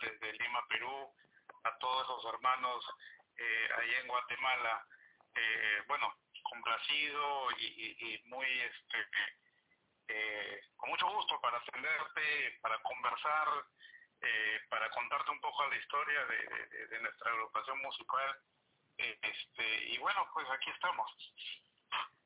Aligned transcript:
desde 0.00 0.32
Lima, 0.34 0.66
Perú, 0.68 1.12
a 1.64 1.78
todos 1.78 2.08
los 2.08 2.34
hermanos 2.34 2.84
eh, 3.36 3.68
allá 3.76 4.00
en 4.00 4.08
Guatemala. 4.08 4.86
Eh, 5.34 5.82
bueno, 5.88 6.14
complacido 6.42 7.50
y, 7.58 8.22
muy, 8.26 8.46
este, 8.46 8.98
eh, 10.08 10.60
con 10.76 10.90
mucho 10.90 11.08
gusto 11.12 11.40
para 11.40 11.58
atenderte, 11.58 12.58
para 12.60 12.78
conversar, 12.82 13.48
eh, 14.20 14.60
para 14.68 14.88
contarte 14.90 15.30
un 15.30 15.40
poco 15.40 15.66
la 15.66 15.76
historia 15.76 16.24
de, 16.26 16.86
de 16.86 17.00
nuestra 17.00 17.30
agrupación 17.30 17.78
musical. 17.82 18.38
este, 18.96 19.84
y 19.88 19.98
bueno, 19.98 20.28
pues 20.32 20.46
aquí 20.50 20.70
estamos. 20.70 21.10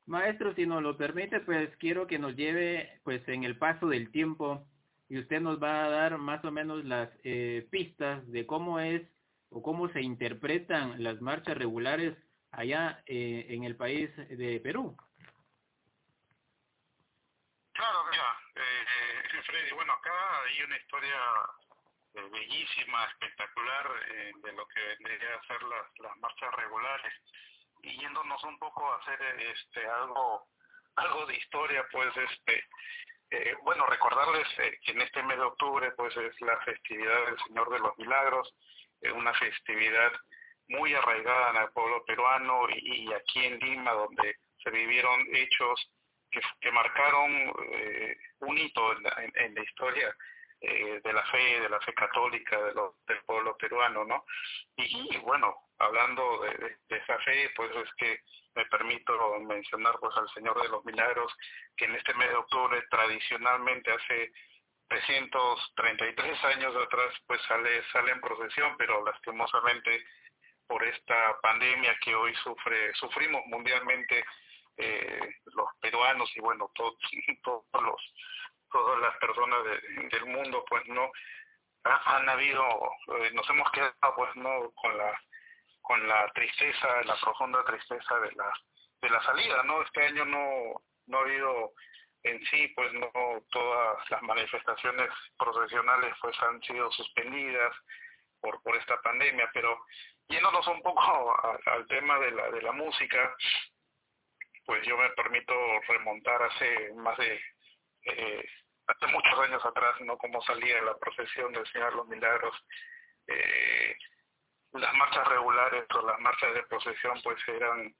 Maestro, 0.05 0.53
si 0.55 0.65
nos 0.65 0.81
lo 0.81 0.97
permite, 0.97 1.39
pues 1.39 1.75
quiero 1.77 2.07
que 2.07 2.19
nos 2.19 2.35
lleve 2.35 2.99
pues 3.03 3.27
en 3.27 3.43
el 3.43 3.57
paso 3.57 3.87
del 3.87 4.11
tiempo 4.11 4.67
y 5.09 5.19
usted 5.19 5.41
nos 5.41 5.61
va 5.61 5.85
a 5.85 5.89
dar 5.89 6.17
más 6.17 6.43
o 6.45 6.51
menos 6.51 6.85
las 6.85 7.09
eh, 7.23 7.67
pistas 7.71 8.25
de 8.31 8.45
cómo 8.45 8.79
es 8.79 9.01
o 9.49 9.61
cómo 9.61 9.89
se 9.89 10.01
interpretan 10.01 11.03
las 11.03 11.19
marchas 11.21 11.57
regulares 11.57 12.15
allá 12.51 13.03
eh, 13.05 13.47
en 13.49 13.63
el 13.63 13.75
país 13.75 14.09
de 14.15 14.59
Perú. 14.59 14.95
Claro, 17.73 18.05
mira, 18.11 18.37
eh, 18.55 19.41
Freddy, 19.45 19.71
bueno, 19.71 19.93
acá 19.93 20.41
hay 20.43 20.61
una 20.63 20.77
historia 20.77 21.19
eh, 22.15 22.29
bellísima, 22.31 23.05
espectacular 23.05 23.87
de 24.43 24.53
lo 24.53 24.67
que 24.67 24.81
vendría 25.03 25.35
a 25.35 25.47
ser 25.47 25.63
las, 25.63 25.99
las 25.99 26.17
marchas 26.17 26.53
regulares 26.55 27.13
y 27.81 27.97
yéndonos 27.99 28.43
un 28.43 28.59
poco 28.59 28.91
a 28.91 28.97
hacer 28.97 29.21
este 29.39 29.87
algo 29.87 30.47
algo 30.95 31.25
de 31.27 31.37
historia 31.37 31.85
pues 31.93 32.09
este 32.17 32.67
eh, 33.31 33.55
bueno 33.63 33.85
recordarles 33.85 34.47
eh, 34.59 34.79
que 34.83 34.91
en 34.91 35.01
este 35.01 35.23
mes 35.23 35.37
de 35.37 35.43
octubre 35.43 35.91
pues 35.91 36.15
es 36.17 36.39
la 36.41 36.57
festividad 36.59 37.25
del 37.25 37.39
Señor 37.47 37.69
de 37.69 37.79
los 37.79 37.97
Milagros 37.97 38.53
es 39.01 39.11
una 39.11 39.33
festividad 39.33 40.11
muy 40.67 40.93
arraigada 40.93 41.51
en 41.51 41.63
el 41.63 41.71
pueblo 41.71 42.03
peruano 42.05 42.67
y, 42.69 43.11
aquí 43.13 43.45
en 43.45 43.59
Lima 43.59 43.91
donde 43.93 44.37
se 44.63 44.69
vivieron 44.69 45.25
hechos 45.33 45.91
que, 46.31 46.71
marcaron 46.71 47.31
eh, 47.71 48.15
un 48.41 48.57
hito 48.57 48.91
en 48.93 49.03
la, 49.03 49.15
en 49.33 49.55
la 49.55 49.63
historia 49.63 50.15
eh, 50.61 50.99
de 51.01 51.13
la 51.13 51.23
fe, 51.27 51.61
de 51.61 51.69
la 51.69 51.79
fe 51.79 51.93
católica 51.93 52.57
de 52.61 52.73
del 53.07 53.23
pueblo 53.25 53.55
peruano, 53.55 54.03
¿no? 54.03 54.25
Y, 54.75 55.15
bueno, 55.19 55.55
hablando 55.79 56.41
de, 56.41 56.77
esa 56.89 57.17
fe, 57.19 57.51
pues 57.55 57.71
es 57.75 57.93
que 57.95 58.21
me 58.55 58.65
permito 58.65 59.39
mencionar 59.39 59.95
pues 59.99 60.15
al 60.17 60.29
Señor 60.29 60.61
de 60.61 60.69
los 60.69 60.83
Milagros, 60.85 61.33
que 61.75 61.85
en 61.85 61.95
este 61.95 62.13
mes 62.15 62.29
de 62.29 62.35
octubre 62.35 62.81
tradicionalmente 62.89 63.91
hace 63.91 64.31
333 64.89 66.43
años 66.45 66.75
atrás 66.75 67.13
pues 67.27 67.41
sale, 67.43 67.83
sale 67.91 68.11
en 68.11 68.21
procesión, 68.21 68.75
pero 68.77 69.03
lastimosamente 69.05 70.05
por 70.67 70.83
esta 70.83 71.39
pandemia 71.41 71.97
que 72.03 72.13
hoy 72.13 72.33
sufre, 72.35 72.93
sufrimos 72.95 73.41
mundialmente 73.47 74.23
eh, 74.77 75.35
los 75.45 75.67
peruanos 75.81 76.29
y 76.35 76.39
bueno, 76.41 76.71
todos, 76.75 76.95
todos 77.43 77.65
los 77.81 78.13
todas 78.71 78.99
las 78.99 79.15
personas 79.17 79.63
del 80.11 80.25
mundo 80.27 80.63
pues 80.69 80.85
no 80.87 81.11
han 81.83 82.29
habido 82.29 82.63
eh, 83.19 83.31
nos 83.33 83.49
hemos 83.49 83.69
quedado 83.71 83.93
pues 84.15 84.35
no 84.35 84.71
con 84.75 84.97
la 84.97 85.19
con 85.89 86.07
la 86.07 86.31
tristeza 86.33 87.01
la 87.03 87.15
profunda 87.19 87.65
tristeza 87.65 88.19
de 88.19 88.31
la 88.33 88.53
de 89.01 89.09
la 89.09 89.23
salida 89.23 89.63
no 89.63 89.81
este 89.81 90.05
año 90.05 90.23
no 90.23 90.83
no 91.07 91.17
ha 91.17 91.21
habido 91.21 91.73
en 92.21 92.45
sí 92.45 92.67
pues 92.75 92.93
no 92.93 93.09
todas 93.49 94.11
las 94.11 94.21
manifestaciones 94.21 95.09
profesionales 95.35 96.13
pues 96.21 96.39
han 96.43 96.61
sido 96.61 96.91
suspendidas 96.91 97.75
por 98.39 98.61
por 98.61 98.77
esta 98.77 99.01
pandemia 99.01 99.49
pero 99.51 99.79
yéndonos 100.27 100.67
un 100.67 100.83
poco 100.83 101.35
al 101.65 101.87
tema 101.87 102.19
de 102.19 102.31
la 102.31 102.51
de 102.51 102.61
la 102.61 102.71
música 102.71 103.35
pues 104.67 104.85
yo 104.85 104.95
me 104.95 105.09
permito 105.09 105.55
remontar 105.87 106.43
hace 106.43 106.93
más 106.93 107.17
de 107.17 107.41
eh, 108.03 108.45
hace 108.85 109.07
muchos 109.07 109.39
años 109.39 109.65
atrás, 109.65 109.99
¿no? 110.01 110.15
Como 110.17 110.39
salía 110.43 110.81
la 110.83 110.95
procesión 110.97 111.51
del 111.53 111.65
Señor 111.71 111.95
los 111.95 112.07
Milagros, 112.07 112.55
eh, 113.27 113.95
las 114.73 114.93
marchas 114.95 115.27
regulares 115.27 115.85
o 115.95 116.05
las 116.05 116.19
marchas 116.19 116.53
de 116.53 116.63
procesión 116.63 117.19
pues 117.23 117.37
eran, 117.47 117.95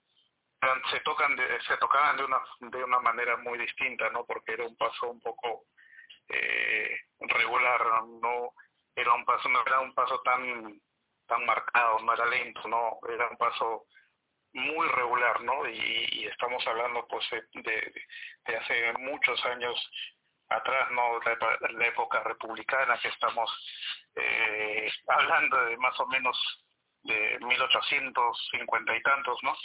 se 0.92 1.00
tocan 1.02 1.36
de, 1.36 1.62
se 1.62 1.78
tocaban 1.78 2.18
de 2.18 2.26
una 2.26 2.40
de 2.60 2.84
una 2.84 3.00
manera 3.00 3.38
muy 3.38 3.58
distinta 3.58 4.10
no 4.10 4.26
porque 4.26 4.54
era 4.54 4.66
un 4.66 4.76
paso 4.76 5.10
un 5.10 5.20
poco 5.20 5.66
eh, 6.28 7.00
regular 7.20 7.82
no 8.22 8.54
era 8.96 9.14
un 9.14 9.26
paso 9.26 9.50
no 9.50 9.62
era 9.66 9.80
un 9.80 9.94
paso 9.94 10.22
tan 10.22 10.80
tan 11.26 11.46
marcado 11.46 12.00
no 12.00 12.14
era 12.14 12.26
lento 12.26 12.68
no 12.68 13.00
era 13.10 13.28
un 13.30 13.38
paso 13.38 13.88
muy 14.54 14.88
regular, 14.90 15.42
¿no? 15.42 15.68
Y, 15.68 16.26
estamos 16.26 16.66
hablando 16.68 17.08
pues 17.08 17.26
de, 17.54 17.94
de, 18.46 18.58
hace 18.58 18.94
muchos 19.00 19.44
años 19.46 19.92
atrás, 20.50 20.92
¿no? 20.92 21.20
La, 21.20 21.70
la 21.72 21.88
época 21.88 22.22
republicana 22.24 22.98
que 23.00 23.10
estamos 23.10 23.50
eh, 24.16 24.90
hablando 25.08 25.66
de 25.66 25.78
más 25.78 26.00
o 26.00 26.08
menos 26.08 26.38
de 27.04 27.40
1850 27.40 28.96
y 28.96 29.02
tantos, 29.02 29.38
¿no? 29.44 29.56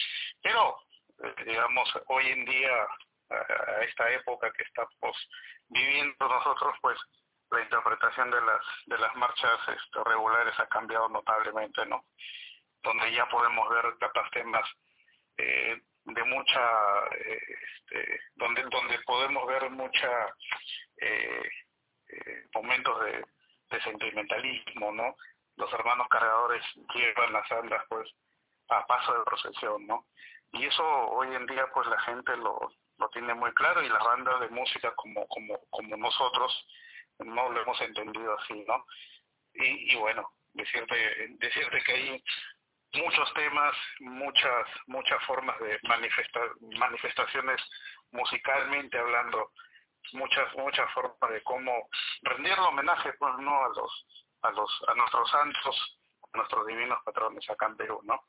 Pero, 0.43 0.77
eh, 1.23 1.45
digamos, 1.45 1.89
hoy 2.07 2.27
en 2.29 2.45
día, 2.45 2.87
a, 3.31 3.83
esta 3.83 4.11
época 4.13 4.53
que 4.53 4.63
estamos 4.63 5.29
viviendo 5.69 6.29
nosotros, 6.29 6.77
pues 6.81 6.99
la 7.51 7.63
interpretación 7.63 8.31
de 8.31 8.41
las 8.41 8.63
de 8.87 8.99
las 8.99 9.15
marchas 9.17 9.61
este, 9.69 10.05
regulares 10.05 10.59
ha 10.59 10.67
cambiado 10.67 11.09
notablemente, 11.09 11.85
¿no? 11.87 12.05
donde 12.85 13.13
ya 13.13 13.27
podemos 13.29 13.69
ver 13.71 13.97
capaz 13.99 14.31
temas 14.31 14.69
eh, 15.39 15.81
de 16.05 16.25
mucha, 16.25 16.61
eh, 17.19 17.41
este, 17.63 18.21
donde, 18.35 18.63
donde 18.65 18.99
podemos 19.07 19.47
ver 19.47 19.71
mucha 19.71 20.35
eh, 21.01 21.51
eh, 22.09 22.47
momentos 22.55 23.05
de, 23.05 23.25
sentimentalismo, 23.83 24.93
¿no? 24.93 25.17
Los 25.57 25.73
hermanos 25.73 26.07
cargadores 26.09 26.63
llevan 26.95 27.33
las 27.33 27.51
andas, 27.51 27.83
pues, 27.89 28.09
a 28.69 28.87
paso 28.87 29.19
de 29.19 29.25
procesión, 29.25 29.85
¿no? 29.85 30.07
Y 30.53 30.67
eso 30.67 30.85
hoy 30.85 31.35
en 31.35 31.45
día, 31.47 31.67
pues, 31.75 31.89
la 31.89 31.99
gente 32.03 32.37
lo, 32.37 32.71
lo 32.99 33.09
tiene 33.09 33.35
muy 33.35 33.53
claro 33.55 33.83
y 33.83 33.89
las 33.89 34.05
bandas 34.05 34.39
de 34.39 34.49
música 34.51 34.95
como, 34.95 35.27
como, 35.27 35.59
como 35.71 35.97
nosotros 35.97 36.69
no 37.19 37.51
lo 37.51 37.63
hemos 37.63 37.81
entendido 37.81 38.39
así, 38.39 38.65
¿no? 38.65 38.87
Y, 39.55 39.93
y 39.93 39.97
bueno, 39.97 40.31
decirte, 40.53 41.27
decirte 41.31 41.83
que 41.85 41.93
hay 41.93 42.25
muchos 42.97 43.33
temas, 43.35 43.75
muchas 44.01 44.67
muchas 44.87 45.23
formas 45.25 45.59
de 45.61 45.79
manifestar 45.89 46.49
manifestaciones 46.79 47.61
musicalmente 48.13 48.99
hablando, 48.99 49.51
muchas 50.13 50.55
muchas 50.57 50.91
formas 50.93 51.31
de 51.31 51.43
cómo 51.43 51.89
rendir 52.23 52.59
homenaje 52.59 53.13
pues 53.19 53.35
no 53.39 53.65
a 53.65 53.69
los 53.69 54.07
a 54.43 54.51
los 54.51 54.85
a 54.89 54.95
nuestros 54.95 55.31
santos, 55.31 56.01
a 56.33 56.37
nuestros 56.39 56.67
divinos 56.67 56.99
patrones 57.05 57.49
acá 57.51 57.67
en 57.67 57.77
Perú, 57.77 58.01
¿no? 58.05 58.21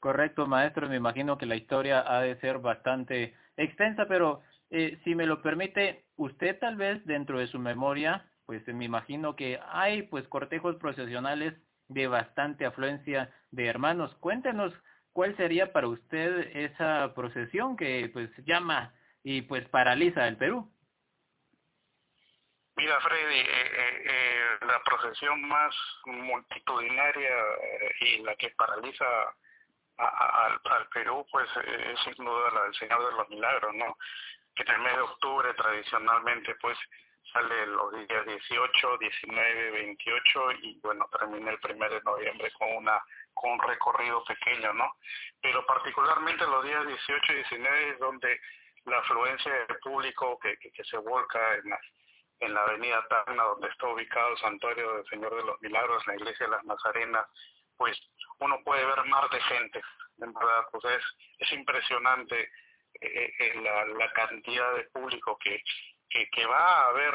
Correcto, 0.00 0.46
maestro, 0.46 0.88
me 0.88 0.96
imagino 0.96 1.38
que 1.38 1.46
la 1.46 1.56
historia 1.56 2.04
ha 2.06 2.20
de 2.20 2.38
ser 2.40 2.58
bastante 2.58 3.36
extensa, 3.56 4.06
pero 4.06 4.42
eh, 4.70 5.00
si 5.02 5.14
me 5.16 5.26
lo 5.26 5.42
permite, 5.42 6.04
usted 6.16 6.56
tal 6.60 6.76
vez 6.76 7.04
dentro 7.04 7.40
de 7.40 7.48
su 7.48 7.58
memoria, 7.58 8.24
pues 8.46 8.66
me 8.68 8.84
imagino 8.84 9.34
que 9.34 9.58
hay 9.70 10.02
pues 10.02 10.26
cortejos 10.28 10.76
procesionales 10.76 11.54
de 11.88 12.06
bastante 12.06 12.66
afluencia 12.66 13.32
de 13.50 13.66
hermanos. 13.66 14.14
Cuéntenos 14.20 14.72
cuál 15.12 15.36
sería 15.36 15.72
para 15.72 15.88
usted 15.88 16.56
esa 16.56 17.12
procesión 17.14 17.76
que 17.76 18.10
pues 18.12 18.30
llama 18.44 18.94
y 19.22 19.42
pues 19.42 19.68
paraliza 19.68 20.28
el 20.28 20.36
Perú. 20.36 20.70
Mira, 22.76 23.00
Freddy, 23.00 23.40
eh, 23.40 23.46
eh, 23.48 24.04
eh, 24.06 24.58
la 24.64 24.80
procesión 24.84 25.42
más 25.48 25.74
multitudinaria 26.06 27.36
y 28.00 28.18
la 28.18 28.36
que 28.36 28.50
paraliza 28.50 29.04
al, 29.96 30.60
al 30.62 30.88
Perú, 30.94 31.26
pues 31.32 31.48
es 31.56 31.98
sin 32.04 32.24
duda 32.24 32.52
la 32.54 32.62
del 32.62 32.74
Señor 32.76 33.04
de 33.04 33.16
los 33.16 33.28
Milagros, 33.30 33.74
¿no? 33.74 33.98
Que 34.54 34.62
en 34.62 34.70
el 34.70 34.80
mes 34.82 34.94
de 34.94 35.00
octubre 35.00 35.52
tradicionalmente, 35.54 36.54
pues 36.60 36.78
sale 37.32 37.66
los 37.66 37.92
días 37.92 38.26
18, 38.26 38.98
19, 38.98 39.70
28 39.70 40.52
y 40.62 40.80
bueno, 40.80 41.08
termina 41.18 41.50
el 41.50 41.58
primero 41.60 41.94
de 41.94 42.02
noviembre 42.02 42.50
con 42.58 42.68
una 42.76 43.00
con 43.34 43.52
un 43.52 43.60
recorrido 43.60 44.24
pequeño, 44.24 44.72
¿no? 44.72 44.96
Pero 45.40 45.64
particularmente 45.64 46.44
los 46.46 46.64
días 46.64 46.86
18 46.86 47.32
y 47.32 47.36
19 47.36 47.90
es 47.90 47.98
donde 47.98 48.40
la 48.84 48.98
afluencia 48.98 49.52
del 49.52 49.78
público 49.78 50.38
que, 50.40 50.56
que, 50.58 50.84
se 50.84 50.96
volca 50.98 51.54
en 51.56 51.70
la, 51.70 51.80
en 52.40 52.54
la 52.54 52.62
avenida 52.62 53.06
Tacna, 53.08 53.44
donde 53.44 53.68
está 53.68 53.86
ubicado 53.86 54.32
el 54.32 54.38
santuario 54.38 54.94
del 54.94 55.06
Señor 55.06 55.36
de 55.36 55.44
los 55.44 55.60
Milagros, 55.60 56.06
la 56.06 56.16
iglesia 56.16 56.46
de 56.46 56.52
las 56.52 56.64
Nazarenas, 56.64 57.26
pues 57.76 57.96
uno 58.40 58.58
puede 58.64 58.84
ver 58.84 59.04
mar 59.04 59.28
de 59.30 59.40
gente, 59.40 59.80
en 60.20 60.32
verdad, 60.32 60.64
pues 60.72 60.84
es, 60.86 61.04
es 61.38 61.52
impresionante 61.52 62.50
eh, 63.00 63.32
eh, 63.38 63.60
la, 63.62 63.86
la 63.86 64.12
cantidad 64.12 64.74
de 64.74 64.84
público 64.84 65.38
que, 65.38 65.62
que, 66.08 66.46
va 66.46 66.58
a 66.58 66.88
haber 66.88 67.14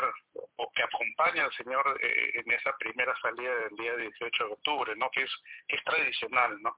o 0.58 0.72
que 0.72 0.84
acompaña 0.84 1.46
al 1.46 1.54
Señor 1.54 2.00
eh, 2.02 2.32
en 2.36 2.52
esa 2.52 2.76
primera 2.78 3.16
salida 3.22 3.56
del 3.56 3.76
día 3.76 3.96
18 3.98 4.46
de 4.46 4.54
octubre, 4.54 4.96
¿no? 4.96 5.10
Que 5.12 5.24
es, 5.24 5.32
es 5.68 5.84
tradicional, 5.84 6.62
¿no? 6.62 6.78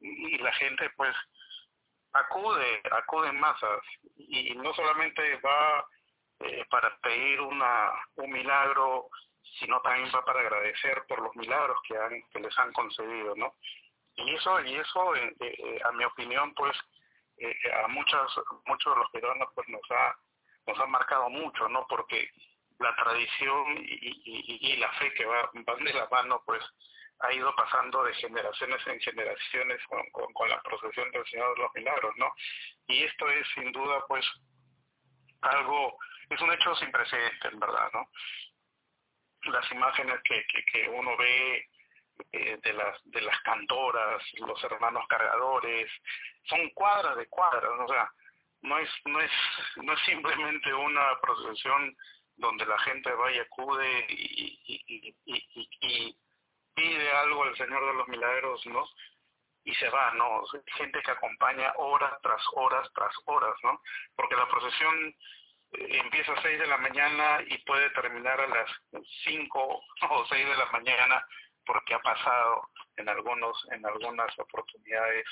Y 0.00 0.38
la 0.38 0.52
gente 0.54 0.90
pues 0.96 1.14
acude, 2.12 2.82
acude 2.90 3.28
en 3.28 3.40
masas 3.40 3.80
y 4.16 4.54
no 4.56 4.74
solamente 4.74 5.36
va 5.36 5.86
eh, 6.40 6.64
para 6.70 6.96
pedir 6.98 7.40
una, 7.40 7.92
un 8.16 8.30
milagro, 8.30 9.08
sino 9.58 9.80
también 9.82 10.10
va 10.14 10.24
para 10.24 10.40
agradecer 10.40 11.04
por 11.08 11.22
los 11.22 11.34
milagros 11.36 11.78
que, 11.86 11.96
han, 11.96 12.22
que 12.30 12.40
les 12.40 12.58
han 12.58 12.72
concedido, 12.72 13.34
¿no? 13.36 13.54
Y 14.16 14.34
eso, 14.34 14.60
y 14.62 14.74
eso 14.74 15.16
eh, 15.16 15.80
a 15.84 15.92
mi 15.92 16.04
opinión, 16.04 16.54
pues, 16.54 16.76
a 17.82 17.88
muchos, 17.88 18.40
muchos 18.66 18.94
de 18.94 19.00
los 19.00 19.10
peruanos 19.10 19.48
pues 19.54 19.68
nos 19.68 19.82
ha, 19.90 20.16
nos 20.66 20.78
ha 20.78 20.86
marcado 20.86 21.28
mucho, 21.30 21.68
¿no? 21.68 21.86
Porque 21.88 22.30
la 22.78 22.94
tradición 22.96 23.78
y, 23.78 24.76
la 24.76 24.92
fe 24.94 25.12
que 25.14 25.24
va, 25.24 25.50
van 25.52 25.84
de 25.84 25.92
la 25.92 26.08
mano, 26.08 26.42
pues, 26.44 26.62
ha 27.20 27.32
ido 27.32 27.54
pasando 27.54 28.02
de 28.04 28.14
generaciones 28.14 28.84
en 28.86 29.00
generaciones 29.00 29.80
con, 29.86 30.48
la 30.48 30.60
procesión 30.62 31.10
del 31.12 31.24
Señor 31.26 31.54
de 31.54 31.62
los 31.62 31.74
Milagros, 31.74 32.12
¿no? 32.16 32.32
Y 32.88 33.04
esto 33.04 33.28
es 33.30 33.46
sin 33.54 33.72
duda, 33.72 34.04
pues, 34.08 34.26
algo 35.42 35.98
es 36.30 36.40
un 36.40 36.52
hecho 36.52 36.74
sin 36.76 36.90
precedentes, 36.90 37.52
en 37.52 37.60
verdad, 37.60 37.90
¿no? 37.92 38.08
Las 39.52 39.70
imágenes 39.70 40.20
que, 40.24 40.88
uno 40.88 41.16
ve 41.16 41.68
eh, 42.32 42.58
de 42.62 42.72
las 42.72 42.98
de 43.04 43.30
cantoras, 43.44 44.22
los 44.38 44.64
hermanos 44.64 45.06
cargadores, 45.08 45.90
son 46.44 46.68
cuadras 46.70 47.16
de 47.16 47.26
cuadras, 47.26 47.70
o 47.78 47.88
sea, 47.88 48.10
no 48.64 48.78
es 48.78 48.90
no 49.04 49.20
es 49.20 49.30
no 49.76 49.92
es 49.92 50.00
simplemente 50.00 50.72
una 50.72 51.20
procesión 51.20 51.96
donde 52.36 52.66
la 52.66 52.78
gente 52.80 53.12
va 53.12 53.30
y 53.30 53.38
acude 53.38 54.06
y, 54.08 54.58
y, 54.66 55.16
y, 55.26 55.68
y, 55.80 56.16
pide 56.74 57.12
algo 57.12 57.44
al 57.44 57.56
Señor 57.56 57.86
de 57.86 57.94
los 57.94 58.08
Milagros, 58.08 58.66
¿no? 58.66 58.84
Y 59.62 59.72
se 59.76 59.88
va, 59.88 60.12
¿no? 60.14 60.42
Gente 60.76 61.00
que 61.02 61.10
acompaña 61.12 61.72
horas 61.76 62.12
tras 62.22 62.42
horas 62.54 62.90
tras 62.94 63.14
horas, 63.26 63.54
¿no? 63.62 63.80
Porque 64.16 64.34
la 64.34 64.48
procesión 64.48 65.14
empieza 65.72 66.32
a 66.32 66.42
6 66.42 66.58
de 66.58 66.66
la 66.66 66.78
mañana 66.78 67.42
y 67.46 67.58
puede 67.58 67.90
terminar 67.90 68.40
a 68.40 68.46
las 68.46 68.70
5 69.24 69.60
o 70.10 70.26
6 70.26 70.48
de 70.48 70.56
la 70.56 70.66
mañana 70.72 71.24
porque 71.66 71.94
ha 71.94 72.00
pasado 72.00 72.70
en 72.96 73.08
algunos 73.08 73.56
en 73.72 73.84
algunas 73.86 74.38
oportunidades 74.38 75.24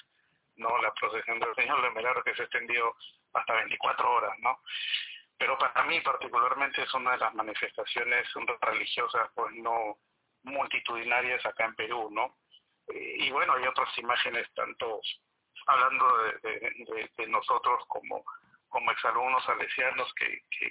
no 0.57 0.81
la 0.83 0.93
procesión 0.95 1.39
del 1.41 1.55
Señor 1.55 1.83
de 1.83 1.91
Milagro 1.91 2.23
que 2.25 2.35
se 2.35 2.43
extendió 2.43 2.95
hasta 3.35 3.55
24 3.55 4.13
horas, 4.13 4.39
¿no? 4.41 4.61
Pero 5.39 5.59
para 5.59 5.83
mí 5.85 6.01
particularmente 6.01 6.83
es 6.83 6.95
una 6.95 7.13
de 7.13 7.19
las 7.19 7.35
manifestaciones 7.35 8.27
religiosas 8.61 9.31
pues 9.35 9.55
no 9.55 9.99
multitudinarias 10.45 11.45
acá 11.47 11.67
en 11.67 11.75
Perú, 11.75 12.09
¿no? 12.11 12.39
Y 12.89 13.31
bueno, 13.31 13.55
hay 13.55 13.67
otras 13.67 13.97
imágenes 13.99 14.53
tanto 14.55 15.01
hablando 15.67 16.19
de, 16.43 17.27
nosotros 17.29 17.85
como 17.89 18.25
como 18.69 18.91
exalumnos 18.91 19.45
salesianos 19.45 20.13
que, 20.15 20.43
que, 20.51 20.67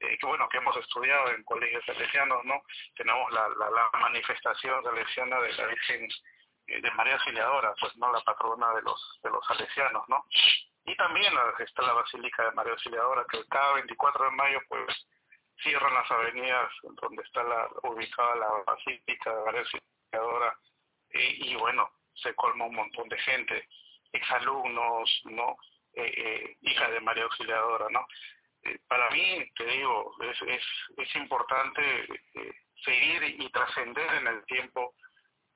eh, 0.00 0.18
que, 0.18 0.26
bueno, 0.26 0.48
que 0.48 0.56
hemos 0.56 0.76
estudiado 0.78 1.30
en 1.30 1.42
colegios 1.44 1.84
salesianos, 1.84 2.44
¿no? 2.44 2.62
Tenemos 2.94 3.30
la, 3.32 3.48
la, 3.48 3.70
la 3.70 3.90
manifestación 4.00 4.82
salesiana 4.82 5.40
de 5.40 5.52
la 5.52 5.66
Virgen 5.66 6.08
eh, 6.66 6.80
de 6.80 6.90
María 6.92 7.14
Auxiliadora, 7.14 7.74
pues, 7.80 7.96
¿no? 7.96 8.12
La 8.12 8.20
patrona 8.22 8.72
de 8.74 8.82
los, 8.82 9.20
de 9.22 9.30
los 9.30 9.44
salesianos, 9.46 10.08
¿no? 10.08 10.24
Y 10.86 10.94
también 10.96 11.32
está 11.58 11.82
la 11.82 11.94
Basílica 11.94 12.44
de 12.44 12.52
María 12.52 12.72
Auxiliadora, 12.72 13.24
que 13.28 13.44
cada 13.48 13.74
24 13.74 14.24
de 14.24 14.30
mayo, 14.30 14.60
pues, 14.68 14.86
cierran 15.60 15.92
las 15.92 16.08
avenidas 16.10 16.70
donde 16.82 17.22
está 17.22 17.42
la, 17.42 17.68
ubicada 17.82 18.36
la 18.36 18.48
Basílica 18.64 19.34
de 19.34 19.44
María 19.44 19.60
Auxiliadora, 19.60 20.58
y, 21.10 21.54
bueno, 21.56 21.90
se 22.14 22.34
colma 22.34 22.66
un 22.66 22.76
montón 22.76 23.08
de 23.08 23.18
gente, 23.18 23.68
exalumnos, 24.12 25.22
¿no? 25.24 25.56
Eh, 25.94 26.12
eh, 26.16 26.56
hija 26.60 26.90
de 26.90 27.00
María 27.00 27.24
Auxiliadora, 27.24 27.86
¿no? 27.90 28.06
Eh, 28.62 28.78
para 28.86 29.10
mí, 29.10 29.50
te 29.56 29.64
digo, 29.64 30.14
es, 30.20 30.40
es, 30.42 30.62
es 30.98 31.16
importante 31.16 32.06
seguir 32.84 33.22
y 33.40 33.50
trascender 33.50 34.14
en 34.14 34.26
el 34.28 34.44
tiempo, 34.44 34.94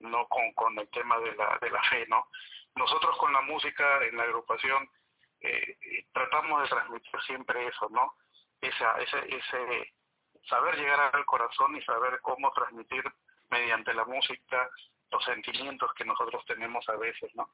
no 0.00 0.26
con, 0.26 0.52
con 0.54 0.78
el 0.78 0.88
tema 0.90 1.18
de 1.20 1.36
la, 1.36 1.58
de 1.60 1.70
la 1.70 1.82
fe, 1.84 2.06
¿no? 2.08 2.26
Nosotros 2.74 3.16
con 3.18 3.32
la 3.32 3.42
música 3.42 4.04
en 4.04 4.16
la 4.16 4.24
agrupación 4.24 4.88
tratamos 6.12 6.62
de 6.62 6.68
transmitir 6.68 7.20
siempre 7.26 7.66
eso, 7.66 7.88
¿no? 7.90 8.14
Esa, 8.60 8.98
ese, 9.00 9.36
ese 9.36 9.94
saber 10.48 10.76
llegar 10.76 11.14
al 11.14 11.24
corazón 11.24 11.76
y 11.76 11.82
saber 11.82 12.20
cómo 12.20 12.52
transmitir 12.52 13.04
mediante 13.48 13.94
la 13.94 14.04
música 14.04 14.70
los 15.10 15.24
sentimientos 15.24 15.92
que 15.94 16.04
nosotros 16.04 16.44
tenemos 16.46 16.88
a 16.88 16.96
veces, 16.96 17.34
¿no? 17.34 17.50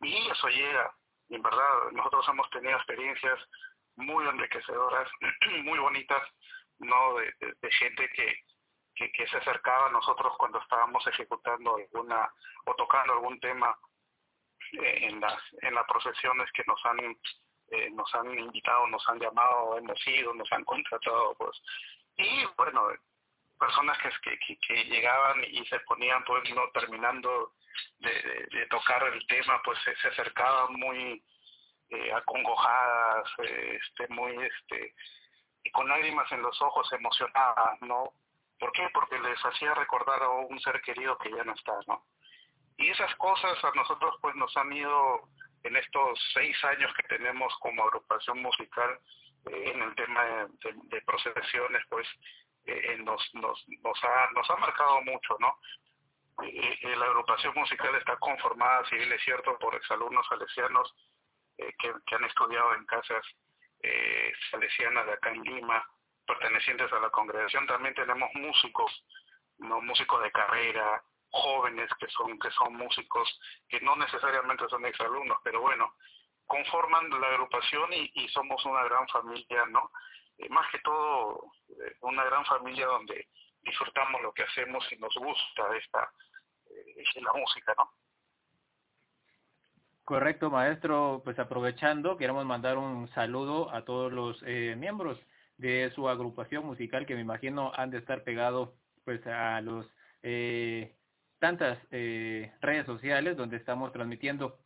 Y 0.00 0.30
eso 0.30 0.48
llega, 0.48 0.94
en 1.30 1.42
verdad 1.42 1.90
nosotros 1.92 2.26
hemos 2.28 2.48
tenido 2.50 2.76
experiencias 2.76 3.38
muy 3.96 4.26
enriquecedoras, 4.28 5.08
muy 5.64 5.78
bonitas, 5.78 6.22
¿no? 6.78 7.14
De, 7.16 7.70
gente 7.72 8.08
que, 8.10 8.44
que, 8.94 9.10
que, 9.12 9.26
se 9.26 9.38
acercaba 9.38 9.88
a 9.88 9.92
nosotros 9.92 10.34
cuando 10.38 10.60
estábamos 10.60 11.04
ejecutando 11.06 11.76
alguna 11.76 12.30
o 12.66 12.74
tocando 12.74 13.14
algún 13.14 13.40
tema 13.40 13.76
en 14.72 15.20
las 15.20 15.40
en 15.62 15.74
las 15.74 15.86
procesiones 15.86 16.50
que 16.52 16.64
nos 16.66 16.84
han 16.84 17.16
eh, 17.70 17.90
nos 17.90 18.14
han 18.14 18.38
invitado, 18.38 18.86
nos 18.88 19.06
han 19.08 19.18
llamado, 19.18 19.78
hemos 19.78 20.06
ido, 20.06 20.34
nos 20.34 20.50
han 20.52 20.64
contratado, 20.64 21.34
pues. 21.34 21.60
Y 22.16 22.44
bueno, 22.56 22.88
personas 23.58 23.98
que, 23.98 24.38
que, 24.38 24.58
que 24.58 24.84
llegaban 24.84 25.42
y 25.44 25.64
se 25.66 25.80
ponían, 25.80 26.24
pues, 26.24 26.48
no 26.54 26.68
terminando 26.72 27.52
de, 27.98 28.46
de, 28.50 28.66
tocar 28.66 29.02
el 29.04 29.26
tema, 29.26 29.60
pues 29.64 29.78
se, 29.84 29.96
se 29.96 30.08
acercaban 30.08 30.74
muy 30.74 31.22
eh, 31.90 32.12
acongojadas, 32.12 33.28
eh, 33.38 33.78
este, 33.82 34.08
muy, 34.12 34.36
este, 34.36 34.94
con 35.72 35.88
lágrimas 35.88 36.30
en 36.32 36.42
los 36.42 36.60
ojos, 36.62 36.92
emocionadas, 36.92 37.80
¿no? 37.80 38.12
¿Por 38.58 38.70
qué? 38.72 38.88
Porque 38.92 39.18
les 39.18 39.38
hacía 39.44 39.74
recordar 39.74 40.22
a 40.22 40.28
un 40.28 40.60
ser 40.60 40.80
querido 40.82 41.18
que 41.18 41.30
ya 41.30 41.42
no 41.42 41.54
está, 41.54 41.72
¿no? 41.86 42.04
Y 42.76 42.90
esas 42.90 43.14
cosas 43.16 43.62
a 43.64 43.70
nosotros, 43.74 44.16
pues, 44.20 44.34
nos 44.36 44.54
han 44.56 44.72
ido 44.72 45.28
en 45.62 45.76
estos 45.76 46.18
seis 46.32 46.56
años 46.64 46.92
que 46.94 47.02
tenemos 47.04 47.54
como 47.60 47.84
agrupación 47.84 48.42
musical 48.42 48.98
eh, 49.50 49.72
en 49.74 49.82
el 49.82 49.94
tema 49.94 50.24
de, 50.24 51.02
procesiones, 51.02 51.82
pues, 51.88 52.06
eh, 52.66 52.96
nos, 52.98 53.22
nos, 53.34 53.64
nos, 53.82 54.04
ha, 54.04 54.30
nos 54.32 54.50
ha 54.50 54.56
marcado 54.56 55.02
mucho, 55.02 55.36
¿no? 55.38 55.58
eh, 56.42 56.96
la 56.96 57.06
agrupación 57.06 57.54
musical 57.54 57.94
está 57.96 58.16
conformada, 58.16 58.84
si 58.88 58.96
bien 58.96 59.12
es 59.12 59.22
cierto, 59.22 59.58
por 59.58 59.74
exalumnos 59.74 60.26
salesianos 60.28 60.94
eh, 61.58 61.72
que, 61.78 61.92
que, 62.06 62.14
han 62.14 62.24
estudiado 62.24 62.74
en 62.74 62.84
casas 62.86 63.24
eh, 63.82 64.32
salesianas 64.50 65.06
de 65.06 65.12
acá 65.12 65.30
en 65.30 65.42
Lima, 65.42 65.86
pertenecientes 66.26 66.92
a 66.92 67.00
la 67.00 67.10
congregación. 67.10 67.66
También 67.66 67.94
tenemos 67.94 68.30
músicos, 68.34 69.04
músicos 69.58 70.22
de 70.22 70.32
carrera, 70.32 71.02
jóvenes 71.34 71.90
que 71.98 72.06
son 72.08 72.38
que 72.38 72.50
son 72.52 72.74
músicos 72.76 73.28
que 73.68 73.80
no 73.80 73.96
necesariamente 73.96 74.68
son 74.68 74.86
exalumnos, 74.86 75.38
pero 75.42 75.60
bueno, 75.60 75.94
conforman 76.46 77.10
la 77.20 77.28
agrupación 77.28 77.92
y, 77.92 78.28
somos 78.28 78.64
una 78.64 78.84
gran 78.84 79.06
familia, 79.08 79.66
¿no? 79.66 79.90
Eh, 80.38 80.48
más 80.48 80.70
que 80.70 80.78
todo, 80.80 81.52
eh, 81.70 81.96
una 82.02 82.24
gran 82.24 82.44
familia 82.44 82.86
donde 82.86 83.28
disfrutamos 83.62 84.22
lo 84.22 84.32
que 84.32 84.42
hacemos 84.42 84.84
y 84.92 84.96
nos 84.96 85.14
gusta 85.16 85.76
esta 85.76 86.12
eh, 86.70 87.20
la 87.20 87.32
música, 87.32 87.74
¿no? 87.76 87.90
Correcto, 90.04 90.50
maestro. 90.50 91.22
Pues 91.24 91.38
aprovechando, 91.38 92.16
queremos 92.16 92.44
mandar 92.44 92.76
un 92.76 93.08
saludo 93.08 93.72
a 93.72 93.84
todos 93.84 94.12
los 94.12 94.42
eh, 94.46 94.76
miembros 94.76 95.18
de 95.56 95.90
su 95.94 96.08
agrupación 96.08 96.66
musical 96.66 97.06
que 97.06 97.14
me 97.14 97.22
imagino 97.22 97.72
han 97.74 97.90
de 97.90 97.98
estar 97.98 98.22
pegados 98.22 98.70
pues 99.04 99.26
a 99.26 99.60
los 99.60 99.86
tantas 101.44 101.78
eh, 101.90 102.50
redes 102.62 102.86
sociales 102.86 103.36
donde 103.36 103.58
estamos 103.58 103.92
transmitiendo. 103.92 104.60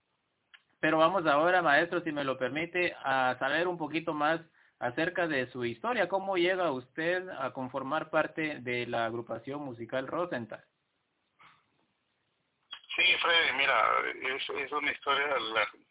Pero 0.78 0.98
vamos 0.98 1.26
ahora, 1.26 1.60
maestro, 1.60 2.00
si 2.02 2.12
me 2.12 2.22
lo 2.22 2.38
permite, 2.38 2.94
a 3.02 3.36
saber 3.40 3.66
un 3.66 3.76
poquito 3.76 4.14
más 4.14 4.40
acerca 4.78 5.26
de 5.26 5.50
su 5.50 5.64
historia. 5.64 6.08
¿Cómo 6.08 6.36
llega 6.36 6.70
usted 6.70 7.28
a 7.30 7.52
conformar 7.52 8.10
parte 8.10 8.60
de 8.60 8.86
la 8.86 9.06
agrupación 9.06 9.62
musical 9.62 10.06
Rosenthal? 10.06 10.64
Sí, 12.94 13.04
Freddy, 13.22 13.56
mira, 13.56 13.76
es, 14.36 14.70
una 14.70 14.92
historia, 14.92 15.34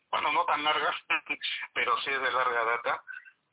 bueno, 0.10 0.32
no 0.32 0.46
tan 0.46 0.64
larga, 0.64 0.96
pero 1.74 2.00
sí 2.00 2.12
es 2.12 2.22
de 2.22 2.32
larga 2.32 2.64
data. 2.64 3.04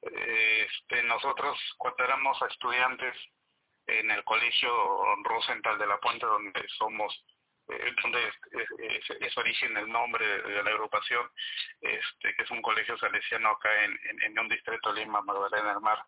Este, 0.03 1.03
nosotros, 1.03 1.59
cuando 1.79 2.05
éramos 2.05 2.41
estudiantes 2.49 3.17
en 3.87 4.11
el 4.11 4.25
colegio 4.25 4.71
Rosenthal 5.23 5.79
de 5.79 5.87
la 5.87 5.99
Puente, 5.99 6.26
donde 6.26 6.67
somos 6.79 7.25
eh, 7.69 7.95
donde 8.03 8.21
es, 9.21 9.38
origen 9.38 9.75
el 9.76 9.91
nombre 9.91 10.26
de 10.43 10.62
la 10.62 10.71
agrupación, 10.71 11.26
este, 11.81 12.35
que 12.35 12.43
es 12.43 12.50
un 12.50 12.61
colegio 12.61 12.97
salesiano 12.99 13.50
acá 13.50 13.85
en, 13.85 13.99
en, 14.23 14.38
un 14.38 14.49
distrito 14.49 14.93
de 14.93 15.00
Lima, 15.00 15.23
Magdalena 15.23 15.73
del 15.73 15.81
Mar. 15.81 15.99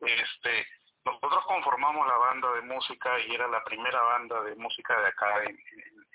Este, 0.00 0.66
nosotros 1.04 1.44
conformamos 1.46 2.06
la 2.06 2.18
banda 2.18 2.52
de 2.52 2.62
música 2.62 3.18
y 3.20 3.34
era 3.34 3.48
la 3.48 3.64
primera 3.64 4.00
banda 4.02 4.42
de 4.42 4.54
música 4.56 5.00
de 5.00 5.08
acá 5.08 5.44
en, 5.44 5.58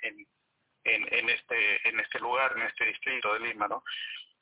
en, 0.04 1.14
en, 1.14 1.30
este 1.30 1.90
en 1.90 2.00
este 2.00 2.20
lugar, 2.20 2.54
en 2.56 2.64
este 2.64 2.86
distrito 2.86 3.34
de 3.34 3.40
Lima, 3.40 3.68
¿no? 3.68 3.84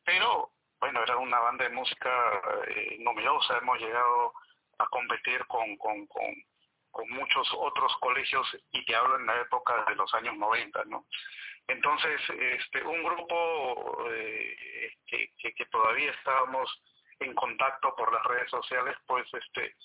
Pero 0.04 0.52
bueno, 0.82 1.02
era 1.04 1.16
una 1.16 1.40
banda 1.40 1.64
de 1.64 1.74
música 1.74 2.42
eh, 2.68 2.98
numerosa, 3.00 3.60
hemos 3.60 3.80
llegado 3.80 4.34
a 4.78 4.88
competir 4.88 5.46
con, 5.48 5.78
con, 5.78 6.06
con 6.94 7.10
muchos 7.10 7.52
otros 7.58 7.92
colegios 8.00 8.48
y 8.72 8.86
que 8.86 8.96
hablo 8.96 9.18
en 9.20 9.26
la 9.26 9.42
época 9.42 9.84
de 9.90 9.96
los 9.96 10.14
años 10.14 10.38
90, 10.38 10.86
¿no? 10.86 11.08
Entonces, 11.68 12.22
este, 12.30 12.84
un 12.84 13.04
grupo 13.04 14.06
eh, 14.12 14.94
que, 15.08 15.34
que, 15.38 15.66
todavía 15.66 16.12
estábamos 16.12 16.70
en 17.20 17.34
contacto 17.34 17.96
por 17.96 18.14
las 18.14 18.24
redes 18.26 18.50
sociales, 18.50 18.96
pues 19.08 19.26
este, 19.34 19.76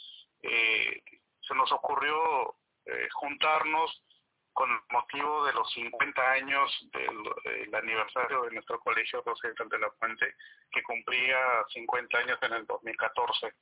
eh, 0.42 1.02
se 1.40 1.54
nos 1.54 1.70
ocurrió 1.72 2.56
eh, 2.84 3.08
juntarnos 3.12 4.04
con 4.52 4.70
el 4.70 4.80
motivo 4.90 5.46
de 5.46 5.52
los 5.52 5.72
50 5.72 6.32
años 6.32 6.88
del, 6.92 7.74
aniversario 7.74 8.42
de 8.42 8.50
nuestro 8.50 8.80
colegio 8.80 9.22
José 9.22 9.52
de 9.56 9.78
la 9.78 9.90
Fuente, 9.92 10.34
que 10.72 10.82
cumplía 10.82 11.38
50 11.72 12.18
años 12.18 12.38
en 12.42 12.52
el 12.54 12.66
2014. 12.66 13.54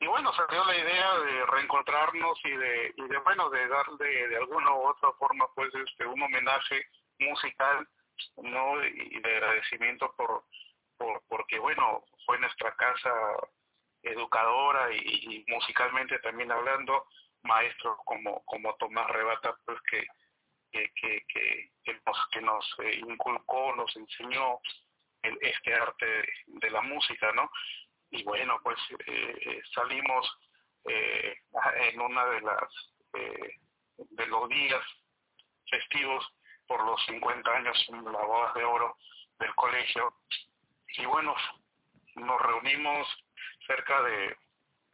Y 0.00 0.06
bueno, 0.06 0.32
salió 0.32 0.64
la 0.64 0.76
idea 0.76 1.18
de 1.18 1.46
reencontrarnos 1.46 2.38
y 2.44 2.56
de, 2.56 2.94
y 2.96 3.02
de 3.08 3.18
bueno, 3.18 3.50
de 3.50 3.66
darle 3.66 4.28
de 4.28 4.36
alguna 4.36 4.72
u 4.72 4.88
otra 4.88 5.10
forma 5.18 5.46
pues 5.54 5.74
este 5.74 6.06
un 6.06 6.22
homenaje 6.22 6.86
musical, 7.18 7.88
¿no? 8.36 8.84
Y 8.84 9.20
de 9.20 9.36
agradecimiento 9.36 10.14
por, 10.16 10.44
por 10.96 11.22
porque 11.28 11.58
bueno, 11.58 12.04
fue 12.24 12.38
nuestra 12.38 12.74
casa 12.76 13.10
educadora 14.02 14.92
y, 14.94 15.44
musicalmente 15.48 16.18
también 16.20 16.52
hablando, 16.52 17.06
maestros 17.42 17.98
como, 18.04 18.44
como 18.44 18.74
Tomás 18.76 19.08
Rebata, 19.08 19.56
pues 19.64 19.78
que, 19.90 20.06
que, 20.70 20.90
que, 20.94 21.70
que, 21.84 22.00
nos, 22.06 22.28
que 22.30 22.40
nos 22.40 22.76
eh, 22.84 23.00
inculcó, 23.08 23.74
nos 23.74 23.94
enseñó 23.96 24.60
este 25.22 25.74
arte 25.74 26.28
de, 26.46 26.70
la 26.70 26.80
música, 26.82 27.32
¿no? 27.32 27.50
Y 28.10 28.22
bueno, 28.24 28.58
pues 28.62 28.78
eh, 29.06 29.38
eh, 29.40 29.62
salimos 29.74 30.26
en 30.84 32.00
una 32.00 32.24
de 32.26 32.40
las 32.40 32.68
de 34.10 34.26
los 34.26 34.48
días 34.48 34.82
festivos 35.70 36.24
por 36.66 36.84
los 36.84 37.04
50 37.06 37.50
años 37.50 37.86
en 37.88 38.04
la 38.04 38.24
boda 38.24 38.52
de 38.54 38.64
oro 38.64 38.96
del 39.38 39.54
colegio. 39.54 40.14
Y 40.96 41.04
bueno, 41.04 41.34
nos 42.14 42.40
reunimos 42.40 43.06
cerca 43.66 44.02
de, 44.02 44.36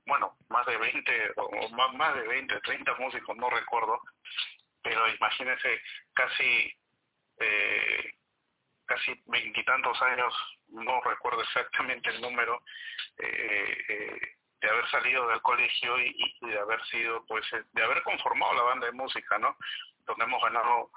bueno, 0.07 0.37
más 0.49 0.67
de 0.67 0.77
20 0.77 1.33
o 1.37 1.69
más, 1.71 1.95
más 1.95 2.15
de 2.17 2.27
20, 2.27 2.61
30 2.61 2.95
músicos, 2.97 3.37
no 3.37 3.51
recuerdo, 3.51 4.01
pero 4.83 5.09
imagínense 5.09 5.81
casi 6.13 6.73
eh, 7.41 8.15
casi 8.87 9.13
veintitantos 9.27 10.01
años, 10.03 10.35
no 10.75 11.01
recuerdo 11.03 11.43
exactamente 11.43 12.11
el 12.11 12.21
número, 12.21 12.63
eh, 13.19 13.79
eh, 13.89 14.21
de 14.61 14.71
haber 14.71 14.89
salido 14.91 15.27
del 15.29 15.43
colegio 15.43 16.01
y, 16.01 16.37
de 16.41 16.59
haber 16.59 16.83
sido, 16.87 17.25
pues, 17.27 17.45
de 17.73 17.83
haber 17.83 18.03
conformado 18.03 18.55
la 18.55 18.63
banda 18.63 18.87
de 18.87 18.93
música, 18.93 19.39
¿no? 19.39 19.57
Donde 20.07 20.25
hemos 20.25 20.43
ganado 20.43 20.91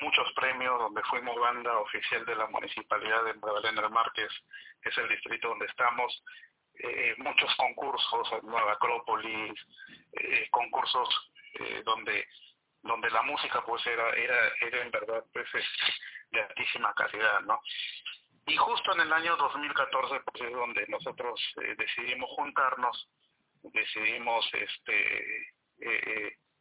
muchos 0.00 0.32
premios, 0.34 0.78
donde 0.78 1.02
fuimos 1.04 1.36
banda 1.36 1.76
oficial 1.78 2.24
de 2.24 2.36
la 2.36 2.46
municipalidad 2.46 3.24
de 3.24 3.34
Magdalena 3.34 3.88
Márquez, 3.88 4.30
que 4.80 4.90
es 4.90 4.98
el 4.98 5.08
distrito 5.08 5.48
donde 5.48 5.66
estamos, 5.66 6.22
eh, 6.78 7.14
muchos 7.18 7.52
concursos, 7.56 8.42
Nueva 8.44 8.72
Acrópolis, 8.72 9.60
eh, 10.12 10.48
concursos 10.50 11.08
eh, 11.54 11.82
donde 11.84 12.26
donde 12.80 13.10
la 13.10 13.22
música 13.22 13.60
pues 13.66 13.84
era 13.86 14.10
era 14.10 14.52
era 14.60 14.82
en 14.82 14.90
verdad 14.92 15.24
pues 15.32 15.48
de 16.30 16.40
altísima 16.40 16.94
calidad, 16.94 17.40
¿no? 17.40 17.60
Y 18.48 18.56
justo 18.56 18.92
en 18.94 19.00
el 19.00 19.12
año 19.12 19.36
2014 19.36 20.20
pues 20.20 20.42
es 20.42 20.52
donde 20.52 20.86
nosotros 20.88 21.40
decidimos 21.76 22.30
juntarnos, 22.30 23.08
decidimos 23.62 24.48
este 24.54 25.52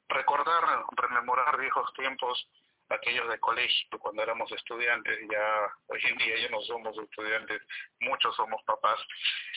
recordar, 0.09 0.85
rememorar 0.95 1.57
viejos 1.57 1.91
tiempos 1.93 2.47
aquellos 2.89 3.27
de 3.29 3.39
colegio 3.39 3.99
cuando 3.99 4.23
éramos 4.23 4.51
estudiantes, 4.51 5.19
ya 5.29 5.75
hoy 5.87 6.01
en 6.05 6.17
día 6.17 6.39
ya 6.39 6.49
no 6.49 6.61
somos 6.61 6.97
estudiantes, 6.97 7.61
muchos 7.99 8.35
somos 8.35 8.61
papás, 8.63 8.99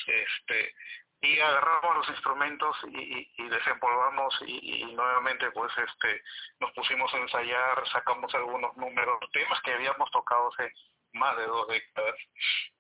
este 0.06 0.74
y 1.22 1.38
agarramos 1.38 1.98
los 1.98 2.08
instrumentos 2.08 2.76
y, 2.92 3.30
y, 3.36 3.48
desempolvamos 3.48 4.34
y, 4.46 4.82
y, 4.82 4.94
nuevamente 4.94 5.50
pues 5.50 5.70
este 5.76 6.22
nos 6.60 6.72
pusimos 6.72 7.12
a 7.12 7.18
ensayar, 7.18 7.86
sacamos 7.92 8.34
algunos 8.34 8.74
números, 8.76 9.20
temas 9.32 9.60
que 9.60 9.74
habíamos 9.74 10.10
tocado 10.12 10.48
hace 10.48 10.72
más 11.12 11.36
de 11.36 11.46
dos 11.46 11.68
décadas, 11.68 12.16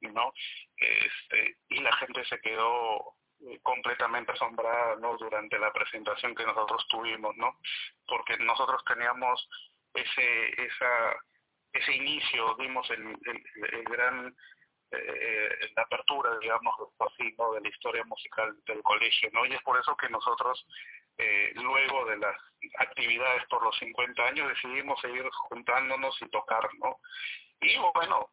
¿no? 0.00 0.32
Este, 0.76 1.56
y 1.68 1.80
la 1.80 1.94
gente 1.96 2.24
se 2.24 2.40
quedó 2.40 3.14
eh, 3.48 3.58
completamente 3.62 4.32
asombrada, 4.32 4.96
¿no? 4.96 5.16
Durante 5.16 5.58
la 5.58 5.72
presentación 5.72 6.34
que 6.34 6.44
nosotros 6.44 6.86
tuvimos, 6.88 7.36
¿no? 7.36 7.58
Porque 8.06 8.36
nosotros 8.38 8.82
teníamos 8.84 9.48
ese 9.94 10.62
esa 10.62 11.16
ese 11.72 11.94
inicio 11.94 12.54
dimos 12.58 12.88
el, 12.90 13.16
el, 13.26 13.84
gran 13.84 14.34
eh, 14.90 15.70
la 15.76 15.82
apertura 15.82 16.36
digamos 16.38 16.74
así 16.98 17.34
no 17.38 17.52
de 17.52 17.60
la 17.60 17.68
historia 17.68 18.04
musical 18.04 18.56
del 18.66 18.82
colegio 18.82 19.30
no 19.32 19.46
y 19.46 19.52
es 19.52 19.62
por 19.62 19.78
eso 19.78 19.96
que 19.96 20.08
nosotros 20.08 20.66
eh, 21.18 21.52
luego 21.54 22.06
de 22.06 22.18
las 22.18 22.36
actividades 22.78 23.44
por 23.48 23.62
los 23.62 23.76
50 23.78 24.22
años 24.22 24.48
decidimos 24.48 25.00
seguir 25.00 25.28
juntándonos 25.48 26.16
y 26.22 26.28
tocar 26.28 26.68
no 26.78 26.98
y 27.60 27.76
bueno 27.94 28.30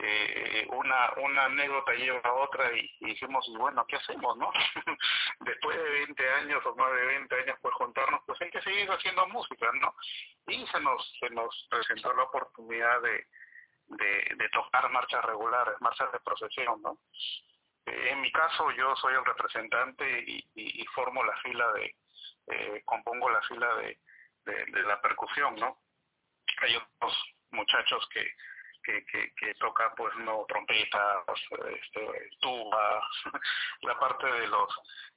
eh, 0.00 0.66
una, 0.70 1.12
una 1.16 1.44
anécdota 1.46 1.92
lleva 1.94 2.20
a 2.22 2.32
otra 2.34 2.72
y, 2.72 2.88
dijimos, 3.00 3.44
y 3.48 3.56
bueno, 3.56 3.84
¿qué 3.86 3.96
hacemos, 3.96 4.36
no? 4.36 4.52
Después 5.40 5.76
de 5.76 5.90
20 5.90 6.30
años 6.34 6.64
o 6.66 6.76
más 6.76 6.92
de 6.92 7.04
20 7.04 7.34
años, 7.34 7.58
pues 7.60 7.74
juntarnos, 7.74 8.20
pues 8.24 8.40
hay 8.40 8.50
que 8.50 8.62
seguir 8.62 8.88
haciendo 8.88 9.26
música, 9.26 9.70
¿no? 9.80 9.92
Y 10.46 10.64
se 10.68 10.80
nos, 10.80 11.18
se 11.18 11.30
nos 11.30 11.66
presentó 11.68 12.12
la 12.12 12.22
oportunidad 12.24 13.02
de, 13.02 13.26
de, 14.36 14.48
tocar 14.50 14.88
marchas 14.90 15.24
regulares, 15.24 15.74
marchas 15.80 16.12
de 16.12 16.20
procesión, 16.20 16.80
¿no? 16.80 16.98
Eh, 17.86 18.10
en 18.10 18.20
mi 18.20 18.30
caso, 18.30 18.70
yo 18.70 18.94
soy 18.96 19.14
el 19.14 19.24
representante 19.24 20.24
y, 20.26 20.48
y, 20.54 20.86
formo 20.94 21.24
la 21.24 21.36
fila 21.38 21.72
de, 21.72 21.96
eh, 22.46 22.82
compongo 22.84 23.30
la 23.30 23.42
fila 23.42 23.74
de, 23.76 23.98
de, 24.44 24.64
de 24.66 24.82
la 24.84 25.00
percusión, 25.00 25.56
¿no? 25.56 25.80
Hay 26.60 26.76
otros 26.76 27.34
muchachos 27.50 28.08
que 28.12 28.32
que, 29.36 29.54
toca 29.54 29.94
pues 29.96 30.14
no 30.16 30.44
trompetas, 30.48 31.24
este, 31.74 32.30
tuba, 32.40 33.02
la 33.82 33.98
parte 33.98 34.26
de 34.26 34.46
los 34.46 34.68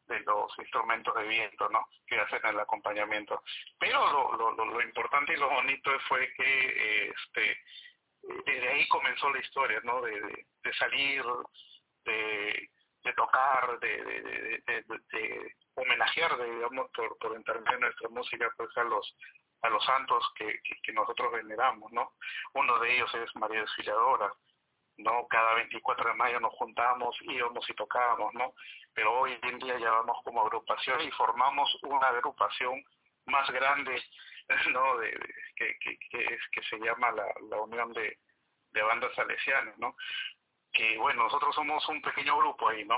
de 0.08 0.20
los 0.22 0.52
instrumentos 0.60 1.16
de 1.16 1.24
viento, 1.24 1.70
¿no? 1.70 1.88
Que 2.06 2.20
hacen 2.20 2.42
el 2.44 2.60
acompañamiento. 2.60 3.44
Pero 3.80 4.12
lo, 4.12 4.54
lo, 4.54 4.66
lo 4.66 4.82
importante 4.82 5.34
y 5.34 5.38
lo 5.38 5.50
bonito 5.50 5.90
fue 6.10 6.34
que 6.34 7.10
este 7.10 7.58
desde 8.22 8.68
ahí 8.68 8.88
comenzó 8.88 9.30
la 9.32 9.40
historia, 9.40 9.80
¿no? 9.84 10.02
De, 10.02 10.46
de, 10.64 10.74
salir, 10.74 11.24
de, 12.06 12.70
de 13.04 13.14
tocar, 13.14 13.80
de, 13.80 14.04
de, 14.04 14.62
de, 14.66 14.84
de, 15.12 15.56
homenajear, 15.76 16.38
digamos, 16.44 16.90
por, 16.92 17.18
por 17.18 17.36
internet 17.36 17.80
nuestra 17.80 18.10
música, 18.10 18.52
pues 18.58 18.76
a 18.78 18.84
los 18.84 19.16
a 19.62 19.70
los 19.70 19.84
santos 19.86 20.26
que, 20.36 20.62
que, 20.84 20.92
nosotros 20.94 21.32
veneramos, 21.32 21.92
¿no? 21.92 22.14
Uno 22.54 22.80
de 22.80 22.96
ellos 22.96 23.14
es 23.16 23.36
María 23.36 23.62
Desfiladora, 23.62 24.34
¿no? 24.98 25.28
Cada 25.28 25.56
24 25.56 26.10
de 26.10 26.16
mayo 26.16 26.40
nos 26.40 26.54
juntamos, 26.54 27.16
íbamos 27.22 27.70
y 27.70 27.74
tocábamos, 27.74 28.34
¿no? 28.34 28.54
Pero 28.94 29.20
hoy 29.20 29.38
en 29.44 29.60
día 29.60 29.78
ya 29.80 29.92
vamos 29.92 30.18
como 30.24 30.42
agrupación 30.42 31.02
y 31.02 31.12
formamos 31.12 31.70
una 31.84 32.08
agrupación 32.08 32.84
más 33.26 33.50
grande, 33.52 34.04
¿no? 34.72 35.00
Que, 35.56 35.78
que, 35.80 35.98
que, 36.10 36.38
que 36.52 36.64
se 36.64 36.80
llama 36.80 37.12
la, 37.12 37.26
la 37.50 37.62
Unión 37.62 37.94
de, 37.94 38.18
de 38.72 38.82
Bandas 38.82 39.14
Salesianas, 39.16 39.78
¿no? 39.78 39.96
Que, 40.74 40.98
bueno, 40.98 41.24
nosotros 41.24 41.54
somos 41.54 41.88
un 41.90 42.02
pequeño 42.02 42.38
grupo 42.38 42.70
ahí, 42.70 42.84
¿no? 42.86 42.98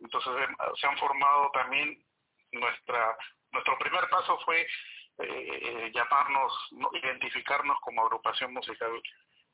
Entonces 0.00 0.32
se 0.80 0.86
han 0.86 0.96
formado 0.98 1.50
también 1.50 2.00
nuestra 2.52 3.16
nuestro 3.52 3.78
primer 3.78 4.08
paso 4.10 4.38
fue 4.44 4.66
eh, 5.18 5.90
llamarnos, 5.94 6.52
¿no? 6.72 6.90
identificarnos 6.92 7.78
como 7.80 8.02
agrupación 8.02 8.52
musical 8.52 8.90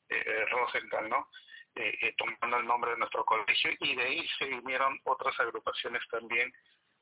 eh, 0.09 0.23
eh 0.25 0.45
Rosenthal, 0.51 1.09
¿no? 1.09 1.29
Eh, 1.75 1.97
eh, 2.01 2.15
tomando 2.17 2.57
el 2.57 2.65
nombre 2.65 2.91
de 2.91 2.97
nuestro 2.97 3.25
colegio 3.25 3.71
y 3.79 3.95
de 3.95 4.03
ahí 4.03 4.27
se 4.39 4.45
vinieron 4.45 4.97
otras 5.03 5.37
agrupaciones 5.39 6.01
también 6.09 6.51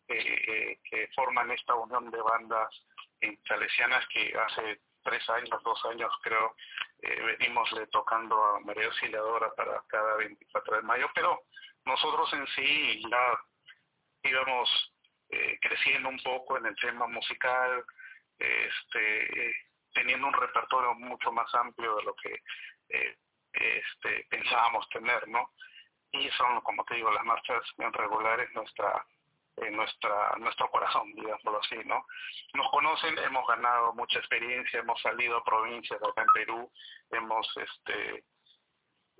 eh, 0.07 0.79
que 0.89 1.07
forman 1.15 1.51
esta 1.51 1.75
unión 1.75 2.09
de 2.09 2.21
bandas 2.21 2.69
salesianas 3.47 4.05
que 4.07 4.33
hace 4.35 4.81
tres 5.03 5.29
años, 5.29 5.61
dos 5.63 5.85
años 5.85 6.11
creo, 6.23 6.55
venimos 6.99 7.69
tocando 7.91 8.43
a 8.43 8.59
María 8.61 8.87
Auxiliadora 8.87 9.53
para 9.55 9.81
cada 9.87 10.17
24 10.17 10.77
de 10.77 10.81
mayo, 10.81 11.09
pero 11.13 11.43
nosotros 11.85 12.33
en 12.33 12.47
sí 12.47 13.01
ya 13.09 13.39
íbamos 14.23 14.93
eh, 15.29 15.57
creciendo 15.61 16.09
un 16.09 16.19
poco 16.19 16.57
en 16.57 16.65
el 16.67 16.75
tema 16.75 17.07
musical, 17.07 17.83
este, 18.43 19.55
teniendo 19.93 20.27
un 20.27 20.33
repertorio 20.33 20.93
mucho 20.95 21.31
más 21.31 21.53
amplio 21.55 21.95
de 21.95 22.03
lo 22.03 22.15
que 22.15 22.41
eh, 22.89 23.17
este, 23.53 24.25
pensábamos 24.29 24.87
tener, 24.89 25.27
¿no? 25.27 25.51
Y 26.11 26.29
son, 26.31 26.61
como 26.61 26.83
te 26.85 26.95
digo, 26.95 27.11
las 27.11 27.25
marchas 27.25 27.63
regulares 27.77 28.49
nuestra 28.53 29.05
en 29.57 29.75
nuestra 29.75 30.35
nuestro 30.39 30.69
corazón, 30.71 31.13
digámoslo 31.13 31.59
así, 31.59 31.75
¿no? 31.85 32.05
Nos 32.53 32.69
conocen, 32.71 33.17
hemos 33.19 33.47
ganado 33.47 33.93
mucha 33.93 34.19
experiencia, 34.19 34.79
hemos 34.79 34.99
salido 35.01 35.37
a 35.37 35.43
provincias 35.43 36.01
acá 36.01 36.21
en 36.21 36.33
Perú, 36.33 36.71
hemos 37.11 37.47
este 37.57 38.23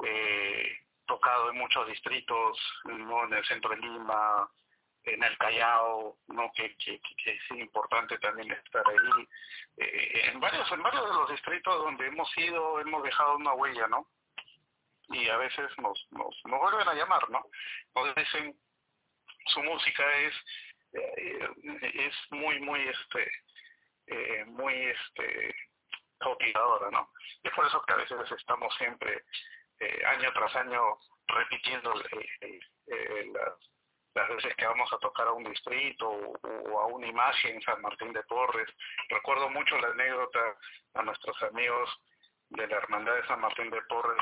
eh, 0.03 0.77
tocado 1.06 1.51
en 1.51 1.58
muchos 1.58 1.88
distritos, 1.88 2.58
¿no? 2.86 3.25
En 3.25 3.34
el 3.34 3.46
centro 3.46 3.70
de 3.72 3.77
Lima, 3.77 4.50
en 5.05 5.24
el 5.24 5.38
Callao, 5.38 6.17
¿no? 6.27 6.51
Que, 6.53 6.75
que, 6.77 7.00
que 7.01 7.31
es 7.31 7.51
importante 7.51 8.17
también 8.19 8.51
estar 8.51 8.83
ahí. 8.88 9.27
Eh, 9.77 10.29
en 10.31 10.39
varios 10.39 10.72
en 10.72 10.81
varios 10.81 11.05
de 11.05 11.13
los 11.13 11.29
distritos 11.29 11.77
donde 11.77 12.07
hemos 12.07 12.29
ido, 12.38 12.79
hemos 12.79 13.03
dejado 13.03 13.36
una 13.36 13.53
huella, 13.53 13.88
¿no? 13.88 14.07
Y 15.10 15.27
a 15.27 15.38
veces 15.38 15.69
nos, 15.79 16.07
nos, 16.12 16.41
vuelven 16.43 16.88
a 16.88 16.93
llamar, 16.93 17.29
¿no? 17.29 17.45
Nos 17.95 18.15
dicen, 18.15 18.55
su 19.48 19.62
música 19.63 20.03
es 20.17 20.33
eh, 20.93 21.50
es 21.95 22.15
muy 22.31 22.60
muy 22.62 22.79
este 22.88 23.31
eh, 24.07 24.45
muy 24.45 24.74
este 24.74 25.55
cautivadora 26.19 26.91
no 26.91 27.10
y 27.43 27.48
es 27.48 27.53
por 27.53 27.65
eso 27.65 27.81
que 27.81 27.93
a 27.93 27.98
veces 27.98 28.31
estamos 28.31 28.74
siempre 28.77 29.24
año 30.05 30.31
tras 30.31 30.55
año 30.55 30.98
repitiendo 31.27 31.93
las, 31.93 33.73
las 34.15 34.29
veces 34.29 34.55
que 34.55 34.65
vamos 34.65 34.91
a 34.93 34.98
tocar 35.00 35.27
a 35.27 35.34
un 35.34 35.43
distrito 35.43 36.10
o, 36.10 36.79
a 36.79 36.86
una 36.88 37.08
imagen 37.08 37.55
en 37.55 37.62
San 37.62 37.82
Martín 37.82 38.13
de 38.13 38.24
Porres. 38.24 38.70
Recuerdo 39.10 39.50
mucho 39.50 39.77
la 39.79 39.89
anécdota 39.89 40.58
a 40.96 41.01
nuestros 41.03 41.41
amigos 41.43 41.89
de 42.50 42.67
la 42.67 42.77
hermandad 42.77 43.15
de 43.15 43.27
San 43.27 43.41
Martín 43.41 43.70
de 43.70 43.82
Porres 43.84 44.17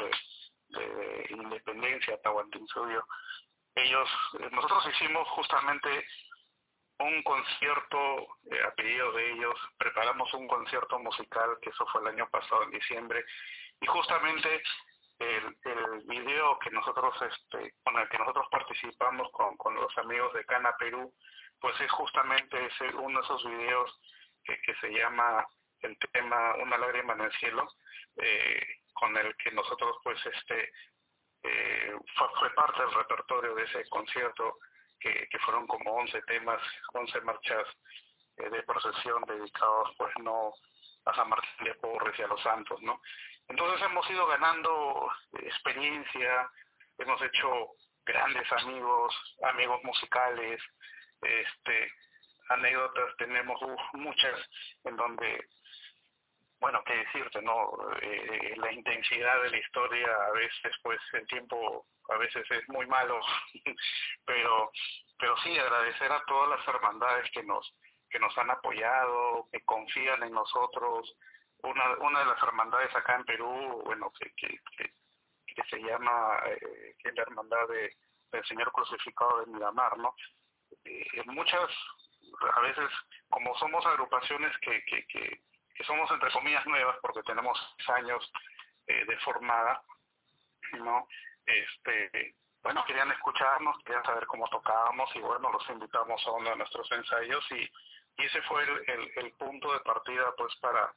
de, 0.69 0.79
de 0.79 1.27
Independencia 1.31 2.21
Tahuantinsuyo. 2.21 3.03
Ellos, 3.75 4.10
eh, 4.39 4.50
nosotros 4.51 4.88
hicimos 4.93 5.27
justamente 5.29 6.05
un 7.00 7.24
concierto 7.24 8.38
eh, 8.51 8.63
a 8.65 8.71
pedido 8.75 9.12
de 9.13 9.31
ellos, 9.33 9.55
preparamos 9.77 10.33
un 10.33 10.48
concierto 10.48 11.00
musical, 11.00 11.57
que 11.62 11.69
eso 11.69 11.86
fue 11.88 12.01
el 12.01 12.07
año 12.07 12.29
pasado 12.29 12.63
en 12.63 12.71
diciembre, 12.71 13.25
y 13.79 13.88
justamente 13.88 14.62
el, 15.21 15.57
el 15.63 16.01
video 16.07 16.57
que 16.59 16.71
nosotros, 16.71 17.13
este, 17.21 17.73
con 17.83 17.97
el 17.97 18.09
que 18.09 18.17
nosotros 18.17 18.47
participamos 18.51 19.29
con, 19.31 19.55
con 19.57 19.75
los 19.75 19.95
amigos 19.97 20.33
de 20.33 20.45
Cana 20.45 20.75
Perú, 20.77 21.13
pues 21.59 21.79
es 21.79 21.91
justamente 21.91 22.65
ese, 22.65 22.95
uno 22.95 23.19
de 23.19 23.25
esos 23.25 23.45
videos 23.45 24.01
que, 24.43 24.59
que 24.61 24.75
se 24.75 24.89
llama 24.89 25.45
el 25.81 25.97
tema 26.11 26.55
Una 26.55 26.77
lágrima 26.77 27.13
en 27.13 27.21
el 27.21 27.31
cielo, 27.33 27.67
eh, 28.17 28.61
con 28.93 29.15
el 29.17 29.35
que 29.37 29.51
nosotros 29.51 29.97
pues 30.03 30.19
este 30.25 30.71
eh, 31.43 31.95
fue, 32.15 32.49
parte 32.51 32.81
del 32.81 32.93
repertorio 32.93 33.55
de 33.55 33.63
ese 33.63 33.87
concierto, 33.89 34.57
que, 34.99 35.27
que 35.29 35.39
fueron 35.39 35.65
como 35.65 35.91
11 35.93 36.21
temas, 36.23 36.61
11 36.93 37.21
marchas 37.21 37.67
eh, 38.37 38.49
de 38.49 38.63
procesión 38.63 39.23
dedicados 39.27 39.89
pues 39.97 40.11
no 40.21 40.53
a 41.05 41.13
San 41.13 41.29
Martín 41.29 41.65
de 41.65 41.75
Porres 41.75 42.17
y 42.17 42.24
a 42.24 42.27
los 42.27 42.41
santos, 42.41 42.81
¿no? 42.81 43.01
Entonces 43.48 43.81
hemos 43.86 44.10
ido 44.10 44.27
ganando 44.27 45.12
experiencia, 45.34 46.50
hemos 46.98 47.22
hecho 47.22 47.72
grandes 48.05 48.51
amigos, 48.53 49.38
amigos 49.43 49.84
musicales, 49.84 50.62
este 51.22 51.91
anécdotas 52.50 53.15
tenemos 53.17 53.60
muchas 53.93 54.39
en 54.84 54.96
donde 54.96 55.48
bueno, 56.60 56.84
qué 56.86 56.93
decirte, 56.93 57.41
¿no? 57.41 57.72
Eh, 58.03 58.53
la 58.58 58.72
intensidad 58.72 59.42
de 59.42 59.50
la 59.50 59.57
historia 59.57 60.07
a 60.27 60.31
veces, 60.31 60.75
pues 60.83 61.00
el 61.14 61.25
tiempo 61.25 61.87
a 62.09 62.18
veces 62.18 62.46
es 62.51 62.70
muy 62.70 62.85
malo, 62.85 63.20
pero 64.25 64.72
pero 65.18 65.37
sí 65.37 65.57
agradecer 65.57 66.11
a 66.11 66.24
todas 66.25 66.50
las 66.50 66.68
hermandades 66.68 67.29
que 67.31 67.44
nos 67.44 67.74
que 68.11 68.19
nos 68.19 68.37
han 68.37 68.51
apoyado, 68.51 69.47
que 69.51 69.61
confían 69.61 70.24
en 70.24 70.33
nosotros. 70.33 71.15
Una 71.63 71.97
una 72.00 72.19
de 72.19 72.25
las 72.25 72.43
hermandades 72.43 72.95
acá 72.95 73.15
en 73.15 73.25
Perú, 73.25 73.81
bueno, 73.85 74.11
que 74.19 74.31
que, 74.35 74.59
que, 74.77 75.63
se 75.69 75.77
llama 75.77 76.39
eh, 76.47 76.95
la 77.03 77.21
hermandad 77.21 77.67
de, 77.67 77.95
del 78.31 78.45
Señor 78.45 78.71
Crucificado 78.71 79.41
de 79.41 79.51
Miramar, 79.51 79.97
¿no? 79.97 80.15
Eh, 80.85 81.24
muchas 81.25 81.69
a 82.55 82.59
veces 82.61 82.89
como 83.29 83.55
somos 83.57 83.85
agrupaciones 83.85 84.57
que, 84.59 84.83
que, 84.85 85.05
que 85.07 85.41
que 85.75 85.83
somos 85.83 86.09
entre 86.11 86.31
comillas 86.31 86.65
nuevas 86.65 86.97
porque 87.01 87.24
tenemos 87.24 87.57
años 87.87 88.31
eh, 88.87 89.05
de 89.05 89.17
formada, 89.19 89.81
¿no? 90.74 91.07
Este, 91.45 92.35
bueno, 92.61 92.83
querían 92.85 93.11
escucharnos, 93.11 93.77
querían 93.83 94.03
saber 94.05 94.25
cómo 94.27 94.47
tocábamos 94.50 95.09
y 95.15 95.19
bueno, 95.19 95.51
los 95.51 95.67
invitamos 95.69 96.21
a 96.27 96.31
uno 96.31 96.50
de 96.51 96.57
nuestros 96.57 96.91
ensayos 96.91 97.43
y, 97.51 97.69
y 98.17 98.25
ese 98.25 98.41
fue 98.43 98.63
el, 98.63 99.11
el, 99.15 99.31
punto 99.33 99.74
de 99.74 99.79
partida 99.79 100.33
pues 100.37 100.55
para, 100.57 100.93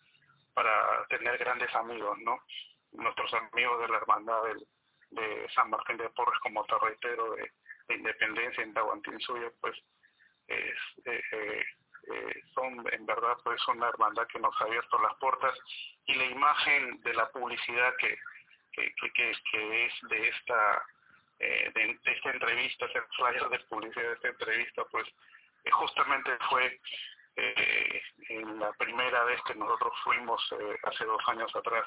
para 0.52 1.06
tener 1.06 1.38
grandes 1.38 1.74
amigos, 1.74 2.18
¿no? 2.20 2.38
Nuestros 2.92 3.32
amigos 3.34 3.80
de 3.80 3.88
la 3.88 3.96
hermandad 3.98 4.42
de 5.10 5.48
San 5.54 5.70
Martín 5.70 5.96
de 5.96 6.10
Porres, 6.10 6.38
como 6.40 6.64
te 6.64 6.78
reitero, 6.78 7.34
de, 7.36 7.50
Independencia 7.86 8.62
en 8.62 8.72
Tahuantinsuyo, 8.72 9.52
pues 9.60 9.76
es, 10.48 10.78
eh, 11.04 11.22
eh, 11.32 11.64
eh, 12.12 12.42
son 12.54 12.84
en 12.92 13.06
verdad 13.06 13.36
pues 13.44 13.60
una 13.68 13.88
hermandad 13.88 14.26
que 14.28 14.38
nos 14.38 14.58
ha 14.60 14.64
abierto 14.64 14.98
las 15.00 15.14
puertas 15.16 15.54
y 16.06 16.14
la 16.14 16.24
imagen 16.24 17.00
de 17.02 17.14
la 17.14 17.28
publicidad 17.30 17.94
que, 17.98 18.18
que, 18.72 19.12
que, 19.12 19.30
es 19.30 19.92
de 20.08 20.28
esta 20.28 20.82
eh, 21.38 21.70
de, 21.74 22.12
esta 22.12 22.30
entrevista, 22.30 22.86
ese 22.94 23.00
flyer 23.16 23.48
de 23.48 23.58
publicidad 23.68 24.08
de 24.08 24.14
esta 24.14 24.28
entrevista, 24.28 24.84
pues 24.90 25.06
justamente 25.72 26.30
fue 26.48 26.80
eh, 27.36 28.02
en 28.28 28.60
la 28.60 28.72
primera 28.74 29.24
vez 29.24 29.40
que 29.42 29.54
nosotros 29.54 29.92
fuimos 30.04 30.40
eh, 30.52 30.78
hace 30.84 31.04
dos 31.04 31.20
años 31.26 31.54
atrás, 31.54 31.84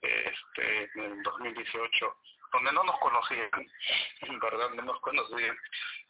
este, 0.00 0.90
en 0.94 1.04
el 1.04 1.22
2018, 1.22 2.16
donde 2.52 2.72
no 2.72 2.84
nos 2.84 2.98
conocían, 3.00 3.50
en 4.22 4.38
verdad 4.38 4.70
no 4.70 4.82
nos 4.82 5.00
conocían, 5.00 5.56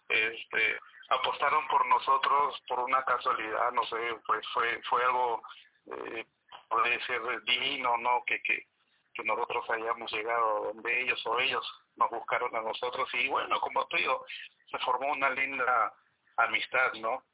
este, 0.08 0.78
apostaron 1.08 1.66
por 1.68 1.86
nosotros 1.86 2.62
por 2.68 2.80
una 2.80 3.02
casualidad, 3.04 3.72
no 3.72 3.84
sé, 3.84 3.96
pues 4.26 4.46
fue 4.52 4.80
fue 4.88 5.02
algo, 5.04 5.42
eh, 5.86 6.26
puede 6.68 7.00
ser 7.06 7.22
divino, 7.44 7.96
¿no? 7.96 8.22
Que, 8.26 8.42
que, 8.42 8.66
que 9.14 9.24
nosotros 9.24 9.64
hayamos 9.70 10.12
llegado 10.12 10.64
donde 10.72 11.02
ellos 11.02 11.20
o 11.26 11.40
ellos 11.40 11.66
nos 11.96 12.10
buscaron 12.10 12.54
a 12.54 12.60
nosotros 12.60 13.08
y 13.14 13.28
bueno, 13.28 13.58
como 13.60 13.86
te 13.88 13.96
digo, 13.96 14.24
se 14.70 14.78
formó 14.78 15.12
una 15.12 15.30
linda 15.30 15.92
amistad, 16.38 16.92
¿no? 16.94 17.24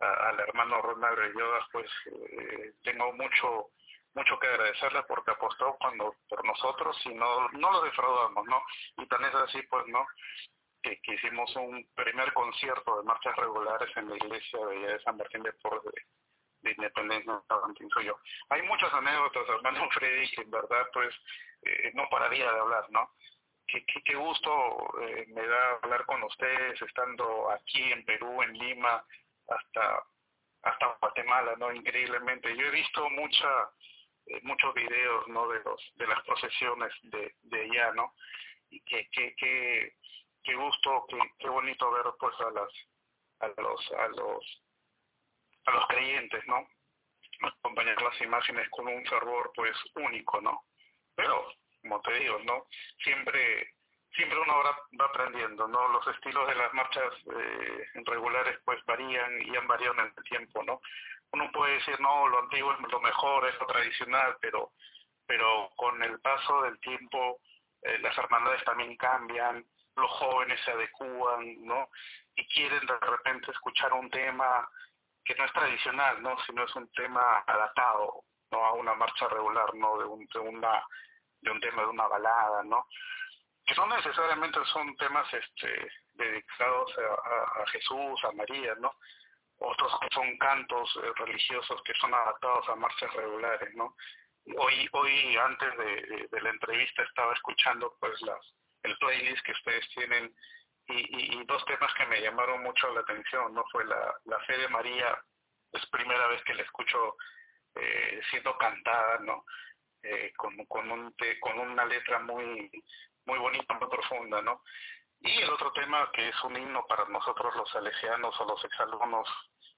al 0.00 0.38
hermano 0.40 0.82
Ronald 0.82 1.38
Yodas, 1.38 1.64
pues 1.72 1.90
eh, 2.06 2.74
tengo 2.82 3.12
mucho 3.14 3.70
mucho 4.12 4.38
que 4.38 4.46
agradecerle 4.46 5.02
porque 5.04 5.30
apostó 5.30 5.76
cuando 5.80 6.14
por 6.28 6.44
nosotros 6.44 6.96
y 7.06 7.14
no 7.14 7.48
no 7.50 7.72
lo 7.72 7.82
defraudamos, 7.82 8.44
¿no? 8.46 8.62
Y 8.98 9.06
tan 9.06 9.24
es 9.24 9.34
así, 9.34 9.62
pues, 9.62 9.86
¿no? 9.86 10.06
que, 10.84 11.14
hicimos 11.14 11.54
un 11.56 11.86
primer 11.94 12.32
concierto 12.34 12.98
de 12.98 13.04
marchas 13.04 13.34
regulares 13.36 13.88
en 13.96 14.10
la 14.10 14.16
iglesia 14.16 14.58
de, 14.66 15.00
San 15.00 15.16
Martín 15.16 15.42
de 15.42 15.52
Porres 15.54 15.82
de, 16.62 16.72
Independencia 16.72 17.32
de 17.32 18.04
yo. 18.04 18.18
Hay 18.50 18.62
muchas 18.62 18.92
anécdotas, 18.92 19.48
hermano 19.48 19.88
Freddy, 19.92 20.30
que 20.30 20.42
en 20.42 20.50
verdad 20.50 20.86
pues 20.92 21.14
eh, 21.62 21.90
no 21.94 22.08
pararía 22.10 22.50
de 22.50 22.60
hablar, 22.60 22.86
¿no? 22.90 23.10
Qué, 23.66 23.84
qué, 24.04 24.14
gusto 24.14 25.00
eh, 25.00 25.24
me 25.28 25.46
da 25.46 25.78
hablar 25.82 26.04
con 26.06 26.22
ustedes 26.22 26.80
estando 26.82 27.50
aquí 27.50 27.82
en 27.92 28.04
Perú, 28.04 28.42
en 28.42 28.52
Lima, 28.52 29.04
hasta 29.48 30.04
hasta 30.62 30.96
Guatemala, 31.00 31.54
¿no? 31.58 31.72
Increíblemente. 31.72 32.56
Yo 32.56 32.66
he 32.66 32.70
visto 32.70 33.08
mucha 33.10 33.70
eh, 34.26 34.40
muchos 34.42 34.72
videos, 34.74 35.28
¿no? 35.28 35.48
De 35.48 35.62
los 35.62 35.80
de 35.96 36.06
las 36.06 36.22
procesiones 36.24 36.92
de, 37.02 37.34
de 37.42 37.60
allá, 37.62 37.92
¿no? 37.92 38.14
Y 38.70 38.80
que, 38.82 39.08
que, 39.10 39.34
que 39.36 39.94
qué 40.42 40.54
gusto, 40.54 41.06
qué, 41.08 41.18
qué 41.38 41.48
bonito 41.48 41.90
ver 41.90 42.06
pues 42.18 42.34
a 42.40 42.50
las 42.50 42.72
a 43.40 43.60
los 43.60 43.92
a 43.92 44.08
los 44.08 44.62
a 45.66 45.70
los 45.72 45.86
creyentes, 45.88 46.46
¿no? 46.46 46.68
Acompañar 47.42 48.00
las 48.00 48.20
imágenes 48.20 48.68
con 48.70 48.86
un 48.88 49.04
fervor 49.06 49.52
pues 49.54 49.76
único, 49.96 50.40
¿no? 50.40 50.64
Pero 51.14 51.52
como 51.84 52.00
te 52.00 52.14
digo, 52.14 52.38
¿no? 52.44 52.66
Siempre 53.02 53.74
siempre 54.16 54.38
uno 54.38 54.54
va, 54.58 54.76
va 55.00 55.06
aprendiendo, 55.06 55.68
¿no? 55.68 55.88
Los 55.88 56.06
estilos 56.06 56.48
de 56.48 56.54
las 56.54 56.72
marchas 56.72 57.12
eh, 57.36 57.86
regulares 58.06 58.58
pues 58.64 58.82
varían 58.86 59.42
y 59.42 59.54
han 59.56 59.66
variado 59.66 59.94
en 59.94 60.06
el 60.06 60.24
tiempo, 60.24 60.62
¿no? 60.62 60.80
Uno 61.32 61.50
puede 61.52 61.74
decir, 61.74 62.00
no, 62.00 62.28
lo 62.28 62.38
antiguo 62.38 62.72
es 62.72 62.80
lo 62.80 63.00
mejor, 63.00 63.48
es 63.48 63.58
lo 63.60 63.66
tradicional, 63.66 64.36
pero 64.40 64.72
pero 65.26 65.70
con 65.76 66.02
el 66.02 66.20
paso 66.20 66.62
del 66.62 66.78
tiempo 66.80 67.40
eh, 67.82 67.98
las 67.98 68.16
hermandades 68.16 68.64
también 68.64 68.96
cambian, 68.96 69.64
los 69.96 70.10
jóvenes 70.12 70.60
se 70.64 70.70
adecúan, 70.70 71.64
¿no? 71.64 71.88
Y 72.34 72.46
quieren 72.48 72.86
de 72.86 72.98
repente 72.98 73.50
escuchar 73.50 73.92
un 73.92 74.10
tema 74.10 74.68
que 75.24 75.34
no 75.34 75.44
es 75.44 75.52
tradicional, 75.52 76.22
¿no? 76.22 76.36
Sino 76.46 76.64
es 76.64 76.74
un 76.76 76.90
tema 76.92 77.44
adaptado, 77.46 78.24
¿no? 78.50 78.64
A 78.64 78.72
una 78.72 78.94
marcha 78.94 79.28
regular, 79.28 79.74
¿no? 79.74 79.98
De 79.98 80.04
un, 80.04 80.26
de 80.32 80.38
una, 80.40 80.82
de 81.44 81.50
un 81.50 81.60
tema 81.60 81.82
de 81.82 81.88
una 81.88 82.08
balada, 82.08 82.62
¿no? 82.64 82.88
Que 83.64 83.74
no 83.74 83.86
necesariamente 83.86 84.58
son 84.72 84.96
temas, 84.96 85.32
este, 85.32 85.88
dedicados 86.14 86.92
a, 86.98 87.66
Jesús, 87.66 88.24
a 88.24 88.32
María, 88.32 88.74
¿no? 88.76 88.92
Otros 89.58 89.92
son 90.12 90.36
cantos 90.38 90.90
eh, 91.02 91.12
religiosos 91.16 91.80
que 91.84 91.94
son 91.94 92.12
adaptados 92.12 92.68
a 92.68 92.76
marchas 92.76 93.12
regulares, 93.14 93.74
¿no? 93.74 93.94
Hoy, 94.58 94.88
hoy 94.92 95.36
antes 95.36 95.76
de, 95.78 96.40
la 96.42 96.50
entrevista 96.50 97.02
estaba 97.02 97.32
escuchando 97.32 97.96
pues 97.98 98.20
las, 98.22 98.54
el 98.82 98.96
playlist 98.98 99.42
que 99.44 99.52
ustedes 99.52 99.88
tienen 99.94 100.34
y, 100.88 101.38
y, 101.38 101.44
dos 101.46 101.64
temas 101.64 101.94
que 101.94 102.04
me 102.06 102.20
llamaron 102.20 102.62
mucho 102.62 102.92
la 102.92 103.00
atención, 103.00 103.54
¿no? 103.54 103.64
Fue 103.72 103.84
la, 103.86 104.14
la 104.24 104.38
fe 104.40 104.58
de 104.58 104.68
María, 104.68 105.18
es 105.72 105.86
primera 105.86 106.26
vez 106.26 106.42
que 106.44 106.54
la 106.54 106.62
escucho 106.62 107.16
eh, 107.76 108.20
siendo 108.30 108.56
cantada, 108.58 109.18
¿no? 109.20 109.44
Eh, 110.04 110.34
con, 110.36 110.54
con, 110.66 110.90
un, 110.90 111.14
con 111.40 111.58
una 111.58 111.86
letra 111.86 112.18
muy, 112.18 112.70
muy 113.24 113.38
bonita, 113.38 113.72
muy 113.72 113.88
profunda, 113.88 114.42
¿no? 114.42 114.62
Y 115.20 115.40
el 115.40 115.48
otro 115.48 115.72
tema 115.72 116.10
que 116.12 116.28
es 116.28 116.44
un 116.44 116.58
himno 116.58 116.86
para 116.86 117.06
nosotros 117.06 117.56
los 117.56 117.70
salesianos 117.70 118.38
o 118.38 118.44
los 118.44 118.62
exalumnos 118.66 119.26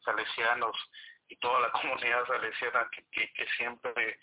salesianos 0.05 0.77
y 1.29 1.37
toda 1.37 1.61
la 1.61 1.71
comunidad 1.81 2.27
salesiana 2.27 2.89
que, 2.91 3.33
que, 3.33 3.47
siempre 3.57 4.19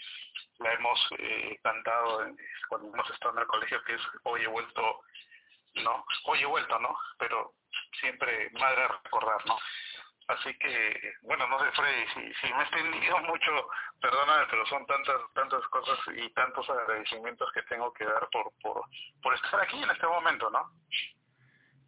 la 0.60 0.74
hemos 0.74 1.00
eh, 1.20 1.58
cantado 1.64 2.28
cuando 2.68 2.90
hemos 2.90 3.10
estado 3.10 3.36
en 3.36 3.40
el 3.40 3.48
colegio, 3.48 3.82
que 3.86 3.94
es 3.94 4.02
Hoy 4.24 4.42
he 4.44 4.48
vuelto, 4.48 5.04
¿no? 5.76 6.06
Hoy 6.26 6.42
he 6.42 6.46
vuelto, 6.46 6.80
¿no? 6.80 6.98
Pero 7.18 7.54
siempre 8.02 8.50
madre 8.60 8.84
a 8.84 9.00
recordar, 9.04 9.46
¿no? 9.46 9.58
Así 10.28 10.54
que, 10.58 11.14
bueno, 11.24 11.48
no 11.48 11.60
sé, 11.60 11.66
Freddy, 11.72 12.06
si, 12.14 12.34
si 12.36 12.54
me 12.54 12.60
he 12.60 12.64
extendido 12.64 13.20
mucho, 13.28 13.52
perdóname, 14.00 14.46
pero 14.50 14.66
son 14.68 14.86
tantas 14.86 15.22
tantas 15.34 15.68
cosas 15.68 16.00
y 16.16 16.30
tantos 16.34 16.70
agradecimientos 16.70 17.52
que 17.54 17.62
tengo 17.64 17.92
que 17.94 18.06
dar 18.06 18.28
por, 18.32 18.52
por, 18.62 18.82
por 19.22 19.34
estar 19.36 19.62
aquí 19.62 19.82
en 19.82 19.90
este 19.90 20.08
momento, 20.08 20.50
¿no? 20.50 20.70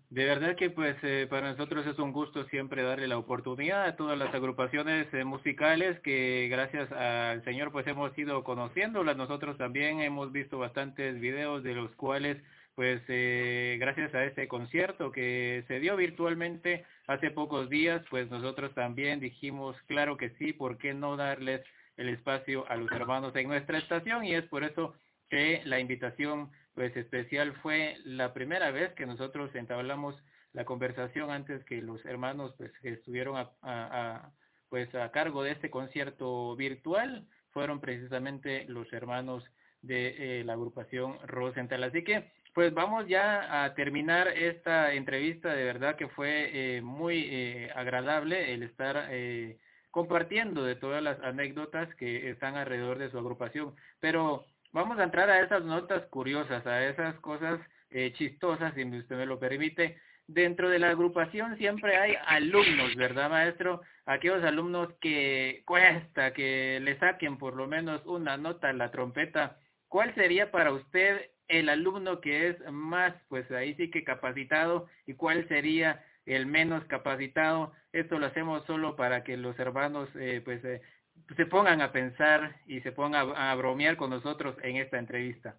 De 0.09 0.23
verdad 0.23 0.55
que 0.55 0.69
pues 0.69 0.95
eh, 1.01 1.27
para 1.29 1.51
nosotros 1.51 1.85
es 1.87 1.97
un 1.97 2.13
gusto 2.13 2.45
siempre 2.45 2.83
darle 2.83 3.07
la 3.07 3.17
oportunidad 3.17 3.85
a 3.85 3.95
todas 3.95 4.17
las 4.17 4.33
agrupaciones 4.33 5.11
eh, 5.13 5.25
musicales 5.25 5.99
que 6.01 6.47
gracias 6.49 6.91
al 6.91 7.43
Señor 7.43 7.71
pues 7.71 7.87
hemos 7.87 8.15
ido 8.17 8.43
conociéndolas. 8.43 9.17
Nosotros 9.17 9.57
también 9.57 10.01
hemos 10.01 10.31
visto 10.31 10.59
bastantes 10.59 11.19
videos 11.19 11.63
de 11.63 11.73
los 11.73 11.91
cuales 11.95 12.37
pues 12.75 13.01
eh, 13.07 13.77
gracias 13.79 14.13
a 14.13 14.25
este 14.25 14.47
concierto 14.49 15.11
que 15.11 15.63
se 15.67 15.79
dio 15.79 15.95
virtualmente 15.95 16.85
hace 17.07 17.31
pocos 17.31 17.69
días, 17.69 18.03
pues 18.09 18.29
nosotros 18.29 18.73
también 18.75 19.21
dijimos, 19.21 19.77
claro 19.87 20.17
que 20.17 20.31
sí, 20.31 20.51
¿por 20.51 20.77
qué 20.77 20.93
no 20.93 21.15
darles 21.15 21.61
el 21.95 22.09
espacio 22.09 22.69
a 22.69 22.75
los 22.75 22.91
hermanos 22.91 23.33
en 23.35 23.47
nuestra 23.47 23.77
estación? 23.77 24.25
Y 24.25 24.35
es 24.35 24.43
por 24.45 24.65
eso 24.65 24.93
que 25.29 25.61
la 25.65 25.79
invitación 25.79 26.51
pues 26.73 26.95
especial 26.97 27.53
fue 27.61 27.95
la 28.03 28.33
primera 28.33 28.69
vez 28.71 28.93
que 28.93 29.05
nosotros 29.05 29.55
entablamos 29.55 30.15
la 30.51 30.65
conversación 30.65 31.31
antes 31.31 31.63
que 31.65 31.81
los 31.81 32.03
hermanos 32.05 32.53
pues 32.57 32.71
que 32.81 32.89
estuvieron 32.89 33.37
a, 33.61 34.31
pues 34.69 34.93
a 34.95 35.11
cargo 35.11 35.43
de 35.43 35.51
este 35.51 35.69
concierto 35.69 36.55
virtual 36.57 37.25
fueron 37.51 37.79
precisamente 37.79 38.65
los 38.67 38.91
hermanos 38.91 39.43
de 39.81 40.39
eh, 40.39 40.43
la 40.43 40.53
agrupación 40.53 41.17
Rosenthal. 41.25 41.83
Así 41.83 42.03
que 42.03 42.31
pues 42.55 42.73
vamos 42.73 43.05
ya 43.05 43.65
a 43.65 43.73
terminar 43.73 44.29
esta 44.29 44.93
entrevista, 44.93 45.53
de 45.53 45.65
verdad 45.65 45.97
que 45.97 46.07
fue 46.07 46.77
eh, 46.77 46.81
muy 46.81 47.27
eh, 47.29 47.69
agradable 47.75 48.53
el 48.53 48.63
estar 48.63 49.09
eh, 49.11 49.57
compartiendo 49.91 50.63
de 50.63 50.77
todas 50.77 51.03
las 51.03 51.19
anécdotas 51.19 51.93
que 51.95 52.29
están 52.29 52.55
alrededor 52.55 52.97
de 52.97 53.11
su 53.11 53.17
agrupación, 53.17 53.75
pero 53.99 54.45
vamos 54.71 54.97
a 54.99 55.03
entrar 55.03 55.29
a 55.29 55.41
esas 55.41 55.65
notas 55.65 56.05
curiosas, 56.05 56.65
a 56.65 56.87
esas 56.87 57.19
cosas 57.19 57.59
chistosas, 58.13 58.73
si 58.73 58.83
usted 58.83 59.15
me 59.15 59.25
lo 59.25 59.39
permite. 59.39 59.99
Dentro 60.27 60.69
de 60.69 60.79
la 60.79 60.89
agrupación 60.89 61.57
siempre 61.57 61.95
hay 61.97 62.15
alumnos, 62.25 62.95
¿verdad, 62.95 63.29
maestro? 63.29 63.81
Aquellos 64.05 64.43
alumnos 64.43 64.93
que 64.99 65.61
cuesta 65.65 66.33
que 66.33 66.79
le 66.81 66.97
saquen 66.99 67.37
por 67.37 67.55
lo 67.55 67.67
menos 67.67 68.05
una 68.05 68.35
nota 68.35 68.69
en 68.69 68.79
la 68.79 68.91
trompeta. 68.91 69.59
¿Cuál 69.87 70.13
sería 70.15 70.51
para 70.51 70.73
usted 70.73 71.29
el 71.47 71.69
alumno 71.69 72.21
que 72.21 72.49
es 72.49 72.71
más, 72.71 73.13
pues 73.29 73.49
ahí 73.51 73.75
sí 73.75 73.91
que 73.91 74.03
capacitado 74.03 74.87
y 75.05 75.13
cuál 75.13 75.47
sería 75.47 76.03
el 76.25 76.45
menos 76.45 76.83
capacitado. 76.85 77.73
Esto 77.91 78.19
lo 78.19 78.27
hacemos 78.27 78.65
solo 78.65 78.95
para 78.95 79.23
que 79.23 79.37
los 79.37 79.57
hermanos 79.59 80.09
eh, 80.15 80.41
pues 80.43 80.63
eh, 80.65 80.81
se 81.35 81.45
pongan 81.45 81.81
a 81.81 81.91
pensar 81.91 82.55
y 82.67 82.81
se 82.81 82.91
pongan 82.91 83.33
a, 83.35 83.55
bromear 83.55 83.97
con 83.97 84.09
nosotros 84.09 84.55
en 84.61 84.77
esta 84.77 84.97
entrevista. 84.97 85.55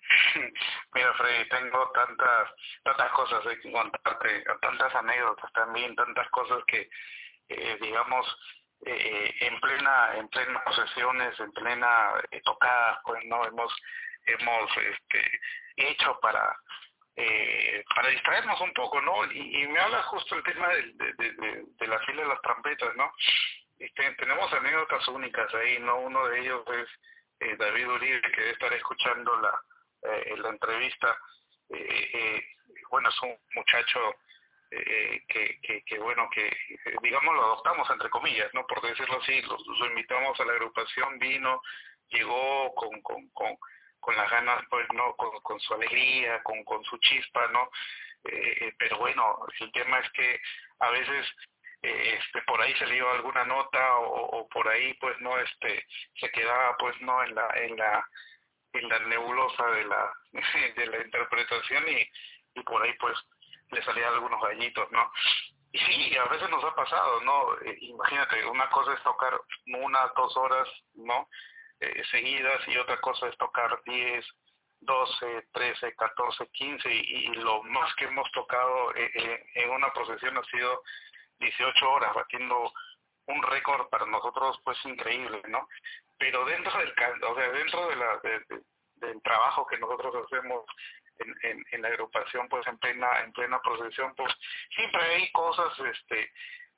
Mira, 0.94 1.14
Freddy, 1.14 1.48
tengo 1.48 1.90
tantas 1.92 2.48
tantas 2.82 3.12
cosas 3.12 3.40
que 3.62 3.72
contarte, 3.72 4.44
tantas 4.60 4.94
anécdotas 4.94 5.52
también, 5.52 5.94
tantas 5.94 6.28
cosas 6.30 6.62
que, 6.66 6.88
eh, 7.48 7.78
digamos, 7.80 8.26
eh, 8.84 9.34
en 9.40 9.60
plena 9.60 10.16
en 10.16 10.28
plenas 10.28 10.62
posesiones, 10.64 11.38
en 11.38 11.52
plena 11.52 12.08
tocada, 12.44 13.00
pues 13.04 13.24
no 13.26 13.44
hemos 13.46 13.72
hemos 14.26 14.76
este, 14.76 15.40
hecho 15.76 16.18
para 16.20 16.56
eh, 17.14 17.84
para 17.94 18.08
distraernos 18.08 18.58
un 18.62 18.72
poco, 18.72 19.00
¿no? 19.02 19.30
Y, 19.32 19.66
me 19.68 19.78
habla 19.78 20.02
justo 20.04 20.34
el 20.34 20.42
tema 20.44 20.66
de, 20.68 20.82
de, 20.94 21.64
de, 21.78 21.86
la 21.86 21.98
fila 22.00 22.22
de 22.22 22.28
las 22.28 22.40
trampetas, 22.40 22.96
¿no? 22.96 23.12
Este, 23.78 24.12
tenemos 24.14 24.50
anécdotas 24.52 25.06
únicas 25.08 25.52
ahí, 25.54 25.78
¿no? 25.80 25.98
Uno 25.98 26.26
de 26.28 26.40
ellos 26.40 26.64
es 26.68 26.88
eh, 27.40 27.56
David 27.58 27.88
Uribe, 27.88 28.22
que 28.22 28.40
debe 28.40 28.52
estar 28.52 28.72
escuchando 28.72 29.36
la, 29.40 29.60
eh, 30.10 30.36
la 30.38 30.48
entrevista. 30.48 31.16
Bueno, 32.90 33.08
es 33.08 33.22
un 33.22 33.36
muchacho 33.54 34.14
que, 35.28 35.82
que, 35.86 35.98
bueno, 35.98 36.28
que 36.34 36.54
digamos 37.02 37.34
lo 37.34 37.42
adoptamos 37.42 37.88
entre 37.90 38.10
comillas, 38.10 38.52
¿no? 38.54 38.66
Por 38.66 38.80
decirlo 38.82 39.18
así, 39.20 39.40
lo, 39.42 39.86
invitamos 39.86 40.38
a 40.40 40.44
la 40.44 40.52
agrupación, 40.52 41.18
vino, 41.18 41.62
llegó 42.08 42.74
con, 42.74 43.00
con 43.02 43.56
con 44.02 44.16
las 44.16 44.30
ganas, 44.30 44.62
pues, 44.68 44.86
¿no? 44.92 45.14
Con, 45.16 45.40
con 45.40 45.58
su 45.60 45.72
alegría, 45.72 46.42
con, 46.42 46.62
con 46.64 46.84
su 46.84 46.98
chispa, 46.98 47.46
¿no? 47.48 47.70
Eh, 48.24 48.74
pero 48.78 48.98
bueno, 48.98 49.38
el 49.60 49.72
tema 49.72 49.98
es 50.00 50.10
que 50.10 50.40
a 50.80 50.90
veces 50.90 51.26
eh, 51.82 52.18
este 52.18 52.42
por 52.42 52.60
ahí 52.60 52.72
se 52.76 52.86
le 52.86 52.96
iba 52.96 53.12
alguna 53.12 53.44
nota 53.44 53.96
o, 53.98 54.48
por 54.48 54.68
ahí 54.68 54.94
pues 54.94 55.20
no 55.20 55.36
este 55.38 55.84
se 56.20 56.30
quedaba 56.30 56.76
pues 56.78 57.00
no 57.00 57.22
en 57.24 57.34
la 57.34 57.48
en 57.56 57.76
la 57.76 58.06
en 58.74 58.88
la 58.88 58.98
nebulosa 59.00 59.66
de 59.72 59.84
la 59.86 60.12
de 60.76 60.86
la 60.86 61.04
interpretación 61.04 61.88
y, 61.88 62.08
y 62.54 62.62
por 62.62 62.82
ahí 62.82 62.92
pues 63.00 63.18
le 63.72 63.82
salían 63.82 64.14
algunos 64.14 64.40
gallitos 64.40 64.92
no 64.92 65.10
y 65.72 65.78
sí 65.80 66.16
a 66.16 66.24
veces 66.26 66.48
nos 66.50 66.62
ha 66.62 66.74
pasado 66.76 67.20
no 67.22 67.58
eh, 67.62 67.76
imagínate 67.80 68.46
una 68.46 68.70
cosa 68.70 68.94
es 68.94 69.02
tocar 69.02 69.40
una 69.66 70.06
dos 70.14 70.36
horas 70.36 70.68
no 70.94 71.28
eh, 71.82 72.02
seguidas 72.10 72.60
y 72.68 72.76
otra 72.76 73.00
cosa 73.00 73.26
es 73.26 73.36
tocar 73.38 73.82
10, 73.84 74.24
12, 74.80 75.48
13, 75.52 75.94
14, 75.96 76.46
15 76.52 76.94
y, 76.94 77.26
lo 77.34 77.62
más 77.64 77.92
que 77.96 78.04
hemos 78.04 78.30
tocado 78.30 78.94
eh, 78.94 79.10
eh, 79.14 79.46
en 79.54 79.70
una 79.70 79.92
procesión 79.92 80.38
ha 80.38 80.44
sido 80.44 80.82
18 81.40 81.90
horas, 81.90 82.14
batiendo 82.14 82.72
un 83.26 83.42
récord 83.42 83.88
para 83.88 84.06
nosotros 84.06 84.60
pues 84.64 84.78
increíble, 84.84 85.42
¿no? 85.48 85.68
Pero 86.18 86.44
dentro 86.44 86.78
del 86.78 86.92
o 87.22 87.34
sea, 87.34 87.50
dentro 87.50 87.88
de 87.88 87.96
la, 87.96 88.20
del 88.96 89.22
trabajo 89.22 89.66
que 89.66 89.78
nosotros 89.78 90.24
hacemos 90.24 90.64
en, 91.18 91.82
la 91.82 91.88
agrupación 91.88 92.48
pues 92.48 92.64
en 92.68 92.78
plena 92.78 93.22
en 93.24 93.32
plena 93.32 93.60
procesión 93.60 94.14
pues 94.16 94.32
siempre 94.74 95.02
hay 95.02 95.32
cosas 95.32 95.72
este 95.80 96.32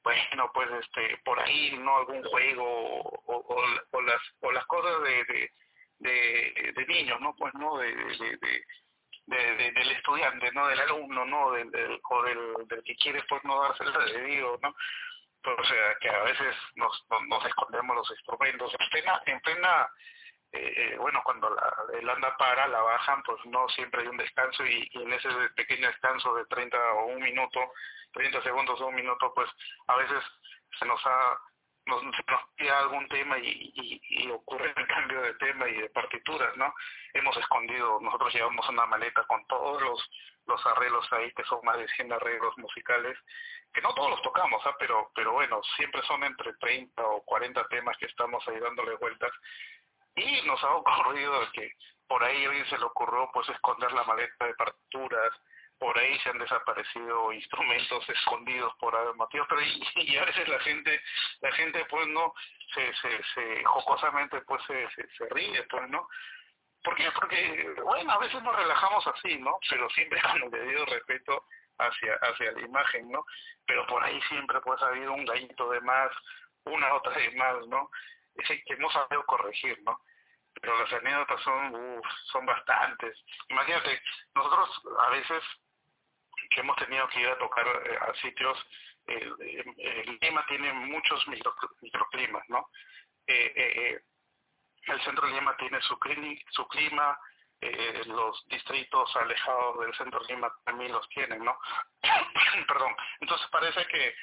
bueno, 0.05 0.51
pues 0.53 0.69
este, 0.81 1.17
por 1.25 1.41
ahí, 1.41 1.77
¿no? 1.79 1.97
Algún 1.97 2.23
juego 2.25 2.65
o, 2.65 3.57
o, 3.91 4.03
las, 4.03 4.21
o 4.41 4.53
las 4.53 4.67
cosas 4.67 5.03
de, 5.03 5.51
de, 5.99 6.73
de, 6.77 6.87
niños, 6.87 7.19
¿no? 7.23 7.35
Pues, 7.35 7.55
¿no? 7.55 7.79
De, 7.79 7.95
de, 7.95 8.65
de, 9.27 9.73
del 9.73 9.91
estudiante, 9.93 10.53
¿no? 10.53 10.67
Del 10.69 10.81
alumno, 10.81 11.25
¿no? 11.25 11.53
Del, 11.53 12.01
o 12.11 12.23
del, 12.23 12.69
del 12.69 12.85
que 12.85 12.97
quiere, 12.97 13.23
pues, 13.29 13.43
no 13.45 13.63
darse 13.63 13.83
el 13.85 14.27
Dios, 14.27 14.61
¿no? 14.63 14.77
Pues, 15.43 15.59
o 15.59 15.65
sea, 15.65 15.97
que 16.01 16.11
a 16.11 16.23
veces 16.23 16.55
nos, 16.77 17.07
nos, 17.27 17.47
escondemos 17.47 17.97
los 17.97 18.11
instrumentos. 18.11 18.75
En 18.79 18.89
plena, 18.91 19.23
en 19.25 19.41
plena 19.41 19.89
eh, 20.55 20.73
eh, 20.77 20.97
bueno, 20.99 21.21
cuando 21.25 21.51
la, 21.51 21.75
el 21.99 22.09
anda 22.09 22.37
para, 22.37 22.69
la 22.69 22.81
bajan, 22.81 23.23
pues 23.25 23.45
no 23.47 23.69
siempre 23.71 24.03
hay 24.03 24.09
un 24.09 24.17
descanso 24.17 24.65
y, 24.65 24.89
en 24.95 25.13
ese 25.13 25.29
pequeño 25.57 25.89
descanso 25.89 26.35
de 26.35 26.47
30 26.47 26.79
o 26.95 27.07
un 27.07 27.23
minuto, 27.23 27.61
30 28.13 28.43
segundos 28.43 28.81
o 28.81 28.87
un 28.87 28.95
minuto, 28.95 29.33
pues 29.35 29.51
a 29.89 29.97
veces 29.97 30.23
se 30.79 30.87
nos 30.87 31.01
ha 31.07 31.39
nos, 31.87 32.03
nos 32.03 32.15
pida 32.57 32.79
algún 32.79 33.07
tema 33.09 33.39
y, 33.39 33.73
y, 33.75 34.01
y, 34.09 34.31
ocurre 34.31 34.73
el 34.75 34.87
cambio 34.87 35.21
de 35.21 35.35
tema 35.35 35.69
y 35.69 35.75
de 35.75 35.91
partituras, 35.91 36.57
¿no? 36.57 36.73
Hemos 37.13 37.37
escondido, 37.37 38.01
nosotros 38.01 38.33
llevamos 38.33 38.67
una 38.71 38.87
maleta 38.87 39.23
con 39.25 39.47
todos 39.47 39.83
los, 39.83 40.11
los 40.47 40.67
arreglos 40.67 41.07
ahí, 41.13 41.33
que 41.33 41.45
son 41.45 41.61
más 41.65 41.77
de 41.77 41.89
100 41.89 42.13
arreglos 42.13 42.57
musicales, 42.59 43.19
que 43.73 43.83
no 43.83 43.93
todos 43.95 44.11
los 44.11 44.23
tocamos, 44.23 44.63
¿ah? 44.65 44.77
pero, 44.79 45.11
pero 45.15 45.33
bueno, 45.33 45.61
siempre 45.77 46.01
son 46.03 46.23
entre 46.25 46.55
30 46.55 47.05
o 47.05 47.23
40 47.25 47.67
temas 47.69 47.97
que 47.99 48.07
estamos 48.07 48.47
ahí 48.49 48.59
dándole 48.61 48.95
vueltas. 48.97 49.33
Y 50.17 50.43
nos 50.47 50.63
ha 50.63 50.71
ocurrido 50.75 51.51
que 51.53 51.73
por 52.07 52.23
ahí 52.23 52.45
a 52.45 52.49
alguien 52.49 52.67
se 52.67 52.79
le 52.79 52.85
ocurrió 52.85 53.31
pues 53.33 53.49
esconder 53.49 53.93
la 53.93 54.05
maleta 54.05 54.47
de 54.47 54.55
partituras, 54.55 55.33
por 55.79 55.99
ahí 55.99 56.19
se 56.21 56.31
han 56.31 56.39
desaparecido 56.39 57.33
instrumentos 57.33 58.09
escondidos 58.09 58.73
por 58.79 58.95
algún 58.95 59.17
motivo, 59.17 59.45
pero 59.49 59.61
y, 59.97 60.17
a 60.17 60.25
veces 60.25 60.49
la 60.49 60.61
gente, 60.61 61.01
la 61.41 61.53
gente 61.53 61.85
pues 61.87 62.07
no, 62.09 62.33
se, 62.73 62.95
se, 62.95 63.23
se 63.35 63.65
jocosamente 63.65 64.41
pues 64.43 64.63
se, 64.67 64.89
se, 64.95 65.29
ríe, 65.31 65.63
pues 65.65 65.89
no. 65.91 66.09
¿Por 66.83 66.95
qué? 66.97 67.11
Porque, 67.13 67.75
bueno, 67.83 68.13
a 68.13 68.19
veces 68.19 68.43
nos 68.43 68.55
relajamos 68.55 69.07
así, 69.07 69.39
¿no? 69.39 69.59
Pero 69.69 69.89
siempre 69.91 70.21
con 70.23 70.43
el 70.43 70.51
debido 70.51 70.85
respeto 70.87 71.45
hacia, 71.79 72.15
hacia 72.15 72.53
la 72.53 72.61
imagen, 72.61 73.11
¿no? 73.11 73.25
Pero 73.67 73.87
por 73.87 74.05
ahí 74.05 74.21
siempre 74.29 74.61
pues 74.61 74.81
ha 74.83 74.89
habido 74.89 75.13
un 75.13 75.25
gallito 75.25 75.71
de 75.71 75.81
más, 75.81 76.11
una 76.65 76.95
otra 76.95 77.17
de 77.17 77.31
más, 77.33 77.67
¿no? 77.67 77.91
Ese 78.37 78.63
que 78.65 78.75
hemos 78.75 78.93
sabido 78.93 79.25
corregir, 79.27 79.81
¿no? 79.85 80.01
Pero 80.61 80.79
las 80.79 80.93
anécdotas 80.93 81.41
son, 81.43 81.75
uf, 81.75 82.07
son 82.33 82.47
bastantes. 82.47 83.25
Imagínate, 83.49 84.01
nosotros 84.35 84.83
a 85.01 85.11
veces 85.11 85.43
que 86.51 86.61
hemos 86.61 86.77
tenido 86.77 87.09
que 87.09 87.21
ir 87.21 87.29
a 87.29 87.39
tocar 87.39 87.67
eh, 87.67 87.99
a 88.01 88.15
sitios, 88.21 88.59
el, 89.07 89.35
el, 89.79 90.19
Lima 90.21 90.45
tiene 90.47 90.73
muchos 90.73 91.27
micro, 91.29 91.55
microclimas, 91.83 92.45
¿no? 92.49 92.71
Eh, 93.27 93.53
eh, 93.57 94.03
el 94.87 95.03
centro 95.03 95.27
de 95.27 95.35
Lima 95.35 95.57
tiene 95.57 95.81
su, 95.83 95.99
su 96.51 96.69
clima, 96.69 97.19
eh, 97.61 98.03
los 98.07 98.47
distritos 98.49 99.17
alejados 99.17 99.81
del 99.81 99.95
centro 99.95 100.21
de 100.21 100.35
Lima 100.35 100.53
también 100.65 100.93
los 100.93 101.09
tienen, 101.09 101.45
¿no? 101.45 101.57
Perdón. 102.69 102.95
Entonces 103.21 103.47
parece 103.51 103.87
que, 103.87 104.15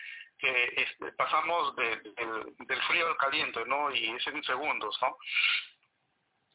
este, 0.48 1.12
pasamos 1.14 1.76
de, 1.76 1.98
del, 2.60 2.82
frío 2.84 3.08
al 3.08 3.18
caliente, 3.18 3.64
¿no? 3.66 3.92
Y 3.92 4.10
es 4.10 4.28
en 4.28 4.44
segundos, 4.44 4.98
¿no? 5.02 5.18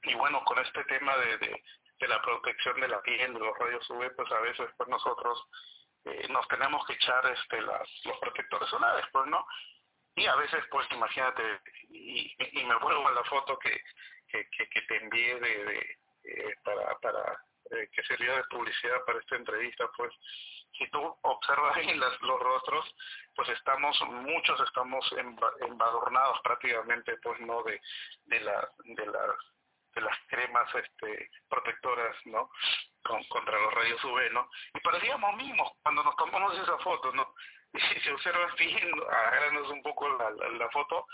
Y 0.03 0.15
bueno, 0.15 0.43
con 0.45 0.59
este 0.59 0.85
tema 0.85 1.17
de, 1.17 1.63
la 2.01 2.23
protección 2.23 2.81
de 2.81 2.89
la 2.89 3.01
piel, 3.03 3.33
de 3.33 3.41
los 3.41 3.59
rayos 3.59 3.89
UV, 3.91 4.15
pues 4.15 4.31
a 4.33 4.41
veces 4.41 4.69
pues 4.77 4.89
nosotros 4.89 5.45
eh, 6.05 6.27
nos 6.29 6.47
tenemos 6.49 6.87
que 6.87 6.95
echar 6.95 7.25
este 7.27 7.61
los 7.61 8.19
protectores 8.21 8.69
solares, 8.69 9.07
pues, 9.13 9.27
¿no? 9.27 9.47
Y 10.15 10.27
a 10.27 10.37
veces, 10.37 10.65
pues, 10.71 10.87
imagínate, 10.93 11.43
y, 11.91 12.35
me 12.65 12.77
vuelvo 12.77 13.07
a 13.07 13.13
la 13.13 13.25
foto 13.25 13.59
que, 13.59 13.83
te 14.31 14.97
envié 14.97 15.39
de 15.41 15.99
eh, 16.25 16.55
para, 16.65 16.99
para 16.99 17.39
eh, 17.71 17.89
que 17.93 18.03
sirvió 18.05 18.37
de 18.37 18.45
publicidad 18.45 19.05
para 19.05 19.19
esta 19.19 19.37
entrevista, 19.37 19.89
pues, 19.97 20.13
si 20.79 20.89
tú 20.91 21.17
observas 21.23 21.77
las, 21.97 22.21
los 22.23 22.41
rostros, 22.41 22.95
pues 23.35 23.49
estamos, 23.51 24.01
muchos 24.09 24.61
estamos 24.61 25.05
embadurnados 25.61 26.41
prácticamente, 26.43 27.17
pues, 27.23 27.41
¿no? 27.41 27.63
De, 27.63 27.81
de, 28.27 28.41
la, 28.41 28.69
de 28.85 29.07
las 29.07 29.37
de 29.97 30.03
las 30.03 30.19
cremas 30.29 30.69
este, 30.75 31.31
protectoras, 31.49 32.15
¿no? 32.27 32.51
Con, 33.03 33.25
contra 33.25 33.59
los 33.59 33.75
rayos 33.75 34.05
UV, 34.05 34.31
¿no? 34.31 34.49
Y 34.75 34.81
parecíamos 34.81 35.37
mismos 35.37 35.73
cuando 35.83 36.05
nos 36.05 36.15
tomamos 36.17 36.57
esa 36.59 36.79
foto, 36.79 37.13
¿no? 37.13 37.35
Y 37.73 37.81
si 37.81 38.01
se 38.01 38.13
observa 38.13 38.47
bien, 38.59 38.91
agárranos 39.11 39.69
un 39.71 39.83
poco 39.83 40.09
la, 40.09 40.71
foto, 40.71 41.07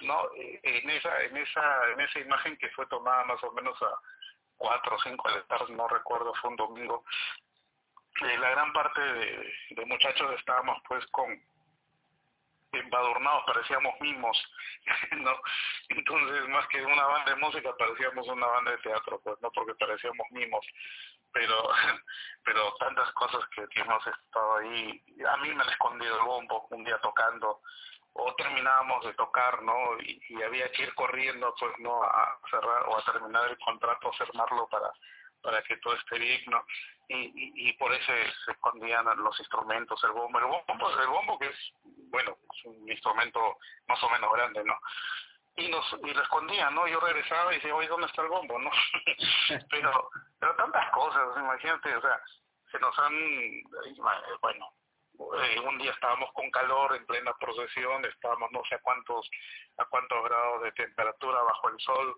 ¿no? 0.00 0.30
Eh, 0.34 0.60
en 0.62 0.90
esa, 0.90 1.22
en 1.22 1.36
esa, 1.36 1.90
en 1.92 2.00
esa 2.00 2.18
imagen 2.18 2.56
que 2.56 2.70
fue 2.70 2.86
tomada 2.86 3.24
más 3.24 3.42
o 3.44 3.52
menos 3.52 3.80
a 3.82 3.94
cuatro 4.56 4.96
o 4.96 5.00
cinco 5.00 5.28
de 5.28 5.36
la 5.36 5.44
tarde, 5.44 5.74
no 5.74 5.88
recuerdo, 5.88 6.34
fue 6.34 6.50
un 6.50 6.56
domingo, 6.56 7.04
la 8.20 8.50
gran 8.50 8.72
parte 8.72 9.00
de, 9.00 9.86
muchachos 9.86 10.34
estábamos 10.38 10.78
pues 10.86 11.04
con 11.08 11.40
embadurnados, 12.72 13.44
parecíamos 13.44 13.94
mimos, 14.00 14.36
¿no? 15.18 15.34
Entonces, 15.90 16.48
más 16.48 16.66
que 16.68 16.82
una 16.82 17.04
banda 17.04 17.34
de 17.34 17.40
música, 17.40 17.76
parecíamos 17.76 18.26
una 18.28 18.46
banda 18.46 18.70
de 18.70 18.78
teatro, 18.78 19.20
pues, 19.22 19.36
¿no? 19.42 19.50
Porque 19.50 19.74
parecíamos 19.74 20.26
mimos, 20.30 20.64
pero 21.32 21.68
pero 22.44 22.74
tantas 22.76 23.12
cosas 23.12 23.46
que, 23.54 23.66
hemos 23.80 24.06
estado 24.06 24.56
ahí, 24.56 25.02
a 25.28 25.36
mí 25.38 25.54
me 25.54 25.62
han 25.62 25.68
escondido 25.68 26.16
el 26.16 26.24
bombo 26.24 26.66
un 26.70 26.84
día 26.84 26.98
tocando, 27.00 27.60
o 28.14 28.34
terminábamos 28.36 29.04
de 29.04 29.14
tocar, 29.14 29.62
¿no? 29.62 29.98
Y, 30.00 30.22
y 30.28 30.42
había 30.42 30.70
que 30.72 30.84
ir 30.84 30.94
corriendo, 30.94 31.54
pues, 31.58 31.72
¿no? 31.78 32.02
A 32.02 32.38
cerrar 32.50 32.84
o 32.88 32.98
a 32.98 33.04
terminar 33.04 33.50
el 33.50 33.58
contrato, 33.58 34.08
a 34.08 34.12
firmarlo 34.12 34.66
para 34.68 34.90
para 35.42 35.62
que 35.62 35.76
todo 35.78 35.94
esté 35.94 36.18
digno 36.18 36.64
y, 37.08 37.68
y, 37.68 37.72
por 37.74 37.92
eso 37.92 38.12
se 38.44 38.52
escondían 38.52 39.04
los 39.16 39.38
instrumentos, 39.38 40.02
el 40.04 40.12
bombo, 40.12 40.38
el 40.38 40.46
bombo, 40.46 41.00
el 41.00 41.08
bombo 41.08 41.38
que 41.38 41.46
es, 41.46 41.72
bueno, 42.10 42.38
es 42.56 42.64
un 42.64 42.90
instrumento 42.90 43.58
más 43.86 44.02
o 44.02 44.08
menos 44.10 44.32
grande, 44.32 44.64
¿no? 44.64 44.78
Y 45.56 45.68
nos 45.68 45.84
y 46.02 46.14
lo 46.14 46.22
escondían, 46.22 46.74
¿no? 46.74 46.86
Yo 46.88 46.98
regresaba 47.00 47.52
y 47.52 47.56
decía, 47.56 47.74
oye, 47.74 47.88
¿dónde 47.88 48.06
está 48.06 48.22
el 48.22 48.28
bombo, 48.28 48.58
no? 48.58 48.70
pero, 49.70 50.10
pero 50.38 50.56
tantas 50.56 50.90
cosas, 50.90 51.28
imagínate, 51.36 51.94
o 51.94 52.00
sea, 52.00 52.22
se 52.70 52.78
nos 52.78 52.98
han, 52.98 53.12
bueno, 54.40 54.72
eh, 55.18 55.60
un 55.60 55.78
día 55.78 55.90
estábamos 55.90 56.32
con 56.32 56.50
calor 56.50 56.96
en 56.96 57.04
plena 57.04 57.34
procesión, 57.38 58.04
estábamos 58.06 58.50
no 58.52 58.62
sé 58.68 58.76
a 58.76 58.80
cuántos, 58.80 59.28
a 59.76 59.84
cuántos 59.84 60.24
grados 60.24 60.62
de 60.62 60.72
temperatura 60.72 61.42
bajo 61.42 61.68
el 61.68 61.80
sol, 61.80 62.16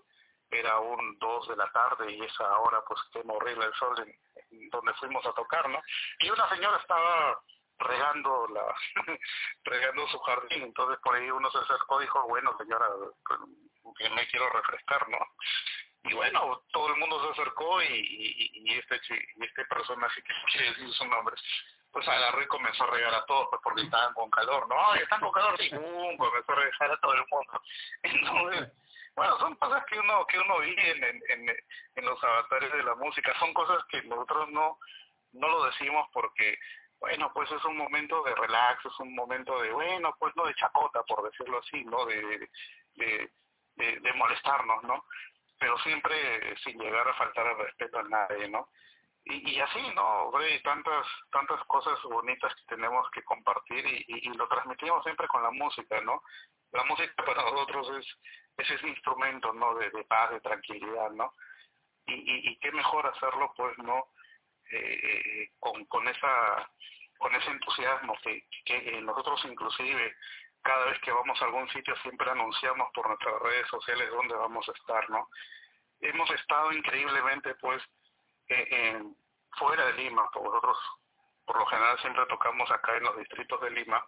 era 0.50 0.78
un 0.78 1.18
2 1.18 1.48
de 1.48 1.56
la 1.56 1.70
tarde 1.72 2.12
y 2.12 2.22
esa 2.22 2.58
hora 2.58 2.82
pues 2.86 3.00
quema 3.12 3.34
horrible 3.34 3.66
el 3.66 3.74
sol 3.74 3.94
en, 4.00 4.70
donde 4.70 4.94
fuimos 4.94 5.24
a 5.26 5.32
tocar, 5.32 5.68
¿no? 5.68 5.80
Y 6.20 6.30
una 6.30 6.48
señora 6.48 6.78
estaba 6.78 7.40
regando 7.78 8.46
la 8.48 8.74
regando 9.64 10.06
su 10.08 10.18
jardín, 10.20 10.62
entonces 10.62 10.98
por 11.02 11.16
ahí 11.16 11.30
uno 11.30 11.50
se 11.50 11.58
acercó 11.58 12.00
y 12.00 12.04
dijo, 12.04 12.28
bueno 12.28 12.56
señora, 12.58 12.86
que 13.98 14.10
me 14.10 14.26
quiero 14.28 14.48
refrescar, 14.50 15.08
¿no? 15.08 15.18
Y 16.04 16.12
bueno, 16.12 16.62
todo 16.70 16.88
el 16.88 16.96
mundo 16.96 17.24
se 17.24 17.40
acercó 17.40 17.82
y, 17.82 17.86
y, 17.86 18.50
y 18.70 18.78
este 18.78 19.00
y 19.36 19.44
este 19.44 19.64
personaje 19.64 20.22
que 20.22 20.32
quiere 20.52 20.68
decir 20.70 20.92
su 20.92 21.06
nombre, 21.06 21.34
pues 21.90 22.06
agarró 22.08 22.42
y 22.42 22.46
comenzó 22.46 22.84
a 22.84 22.90
regar 22.90 23.14
a 23.14 23.24
todos, 23.24 23.46
pues 23.50 23.62
porque 23.62 23.82
estaban 23.82 24.12
con 24.14 24.28
calor, 24.30 24.68
¿no? 24.68 24.94
están 24.96 25.20
con 25.20 25.32
calor, 25.32 25.56
¡pum! 25.70 26.16
comenzó 26.18 26.52
a 26.52 26.56
regar 26.56 26.90
a 26.90 27.00
todo 27.00 27.14
el 27.14 27.24
mundo. 27.30 27.62
Entonces, 28.02 28.72
bueno, 29.16 29.38
son 29.38 29.54
cosas 29.56 29.84
que 29.86 29.98
uno 29.98 30.26
que 30.26 30.38
uno 30.38 30.58
vive 30.60 30.90
en, 30.90 31.04
en, 31.04 31.56
en 31.96 32.04
los 32.04 32.22
avatares 32.22 32.72
de 32.72 32.82
la 32.82 32.94
música, 32.96 33.32
son 33.38 33.54
cosas 33.54 33.84
que 33.88 34.02
nosotros 34.02 34.50
no 34.50 34.78
no 35.32 35.48
lo 35.48 35.64
decimos 35.64 36.08
porque 36.12 36.58
bueno, 37.04 37.30
pues 37.34 37.50
es 37.52 37.62
un 37.66 37.76
momento 37.76 38.22
de 38.22 38.34
relax, 38.34 38.82
es 38.86 38.98
un 39.00 39.14
momento 39.14 39.60
de, 39.60 39.72
bueno, 39.72 40.16
pues 40.18 40.34
no 40.36 40.46
de 40.46 40.54
chacota, 40.54 41.02
por 41.02 41.22
decirlo 41.30 41.58
así, 41.58 41.84
¿no? 41.84 42.06
De, 42.06 42.48
de, 42.94 43.30
de, 44.00 44.12
molestarnos, 44.14 44.82
¿no? 44.84 45.04
Pero 45.58 45.76
siempre 45.80 46.56
sin 46.64 46.78
llegar 46.78 47.06
a 47.06 47.14
faltar 47.14 47.46
el 47.46 47.58
respeto 47.58 47.98
a 47.98 48.04
nadie, 48.04 48.48
¿no? 48.48 48.70
Y, 49.24 49.50
y 49.50 49.60
así, 49.60 49.82
¿no? 49.94 50.34
Hay 50.38 50.62
tantas, 50.62 51.06
tantas 51.30 51.62
cosas 51.66 52.00
bonitas 52.04 52.54
que 52.54 52.74
tenemos 52.74 53.10
que 53.10 53.22
compartir 53.22 53.84
y, 53.86 54.04
y 54.08 54.34
lo 54.34 54.48
transmitimos 54.48 55.02
siempre 55.04 55.28
con 55.28 55.42
la 55.42 55.50
música, 55.50 56.00
¿no? 56.00 56.22
La 56.72 56.84
música 56.84 57.12
para 57.22 57.42
nosotros 57.42 57.98
es 57.98 58.18
ese 58.56 58.74
es 58.74 58.82
un 58.82 58.90
instrumento 58.90 59.52
no 59.52 59.74
de, 59.76 59.90
de 59.90 60.04
paz 60.04 60.30
de 60.30 60.40
tranquilidad 60.40 61.10
no 61.10 61.32
y, 62.06 62.14
y, 62.14 62.50
y 62.50 62.56
qué 62.58 62.70
mejor 62.72 63.06
hacerlo 63.06 63.52
pues 63.56 63.76
no 63.78 64.08
eh, 64.70 65.50
con 65.58 65.84
con 65.86 66.06
esa 66.08 66.70
con 67.18 67.34
ese 67.34 67.50
entusiasmo 67.50 68.14
que, 68.22 68.46
que 68.64 69.00
nosotros 69.02 69.40
inclusive 69.44 70.16
cada 70.62 70.86
vez 70.86 70.98
que 71.00 71.12
vamos 71.12 71.40
a 71.40 71.44
algún 71.44 71.68
sitio 71.70 71.94
siempre 71.96 72.30
anunciamos 72.30 72.88
por 72.94 73.08
nuestras 73.08 73.40
redes 73.40 73.68
sociales 73.68 74.10
dónde 74.10 74.34
vamos 74.34 74.68
a 74.68 74.72
estar 74.72 75.10
no 75.10 75.28
hemos 76.00 76.30
estado 76.30 76.72
increíblemente 76.72 77.54
pues 77.56 77.82
eh, 78.48 79.02
fuera 79.52 79.86
de 79.86 79.92
Lima 79.94 80.28
nosotros 80.34 80.78
por 81.44 81.58
lo 81.58 81.66
general 81.66 81.98
siempre 82.00 82.26
tocamos 82.26 82.70
acá 82.70 82.96
en 82.96 83.04
los 83.04 83.16
distritos 83.18 83.60
de 83.60 83.70
Lima 83.70 84.04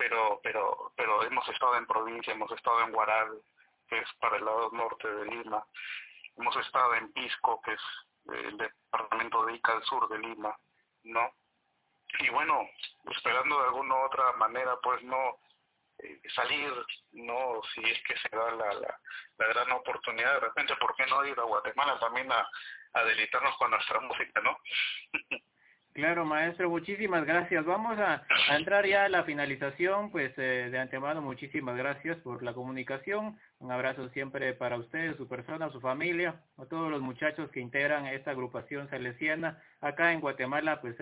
pero 0.00 0.40
pero 0.42 0.92
pero 0.96 1.22
hemos 1.24 1.46
estado 1.50 1.76
en 1.76 1.86
provincia, 1.86 2.32
hemos 2.32 2.50
estado 2.52 2.80
en 2.80 2.92
Guaral, 2.92 3.38
que 3.86 3.98
es 3.98 4.08
para 4.18 4.38
el 4.38 4.44
lado 4.46 4.70
norte 4.72 5.06
de 5.06 5.26
Lima, 5.26 5.62
hemos 6.38 6.56
estado 6.56 6.94
en 6.94 7.12
Pisco, 7.12 7.60
que 7.62 7.74
es 7.74 7.82
el 8.32 8.56
departamento 8.56 9.44
de 9.44 9.56
Ica 9.56 9.72
al 9.72 9.84
sur 9.84 10.08
de 10.08 10.18
Lima, 10.18 10.56
¿no? 11.02 11.30
Y 12.20 12.30
bueno, 12.30 12.66
esperando 13.10 13.58
de 13.58 13.66
alguna 13.66 13.94
u 13.94 14.06
otra 14.06 14.32
manera, 14.32 14.74
pues 14.82 15.02
no 15.02 15.38
eh, 15.98 16.18
salir, 16.34 16.72
no 17.12 17.60
si 17.74 17.82
es 17.82 18.02
que 18.04 18.16
se 18.16 18.34
da 18.34 18.50
la, 18.52 18.72
la, 18.72 19.46
gran 19.48 19.70
oportunidad, 19.72 20.32
de 20.32 20.40
repente, 20.40 20.76
¿por 20.76 20.94
qué 20.96 21.04
no 21.06 21.26
ir 21.26 21.38
a 21.38 21.44
Guatemala 21.44 22.00
también 22.00 22.32
a, 22.32 22.48
a 22.94 23.04
deleitarnos 23.04 23.54
con 23.58 23.70
nuestra 23.70 24.00
música, 24.00 24.40
no? 24.40 24.58
Claro, 25.92 26.24
maestro, 26.24 26.70
muchísimas 26.70 27.26
gracias. 27.26 27.64
Vamos 27.64 27.98
a, 27.98 28.22
entrar 28.56 28.86
ya 28.86 29.06
a 29.06 29.08
la 29.08 29.24
finalización, 29.24 30.10
pues 30.12 30.32
eh, 30.38 30.68
de 30.70 30.78
antemano 30.78 31.20
muchísimas 31.20 31.76
gracias 31.76 32.16
por 32.18 32.44
la 32.44 32.54
comunicación. 32.54 33.36
Un 33.58 33.72
abrazo 33.72 34.08
siempre 34.10 34.52
para 34.54 34.76
ustedes, 34.76 35.16
su 35.16 35.26
persona, 35.26 35.68
su 35.70 35.80
familia, 35.80 36.36
a 36.58 36.66
todos 36.66 36.92
los 36.92 37.02
muchachos 37.02 37.50
que 37.50 37.60
integran 37.60 38.06
esta 38.06 38.30
agrupación 38.30 38.88
salesiana. 38.88 39.60
Acá 39.80 40.12
en 40.12 40.20
Guatemala, 40.20 40.80
pues 40.80 40.96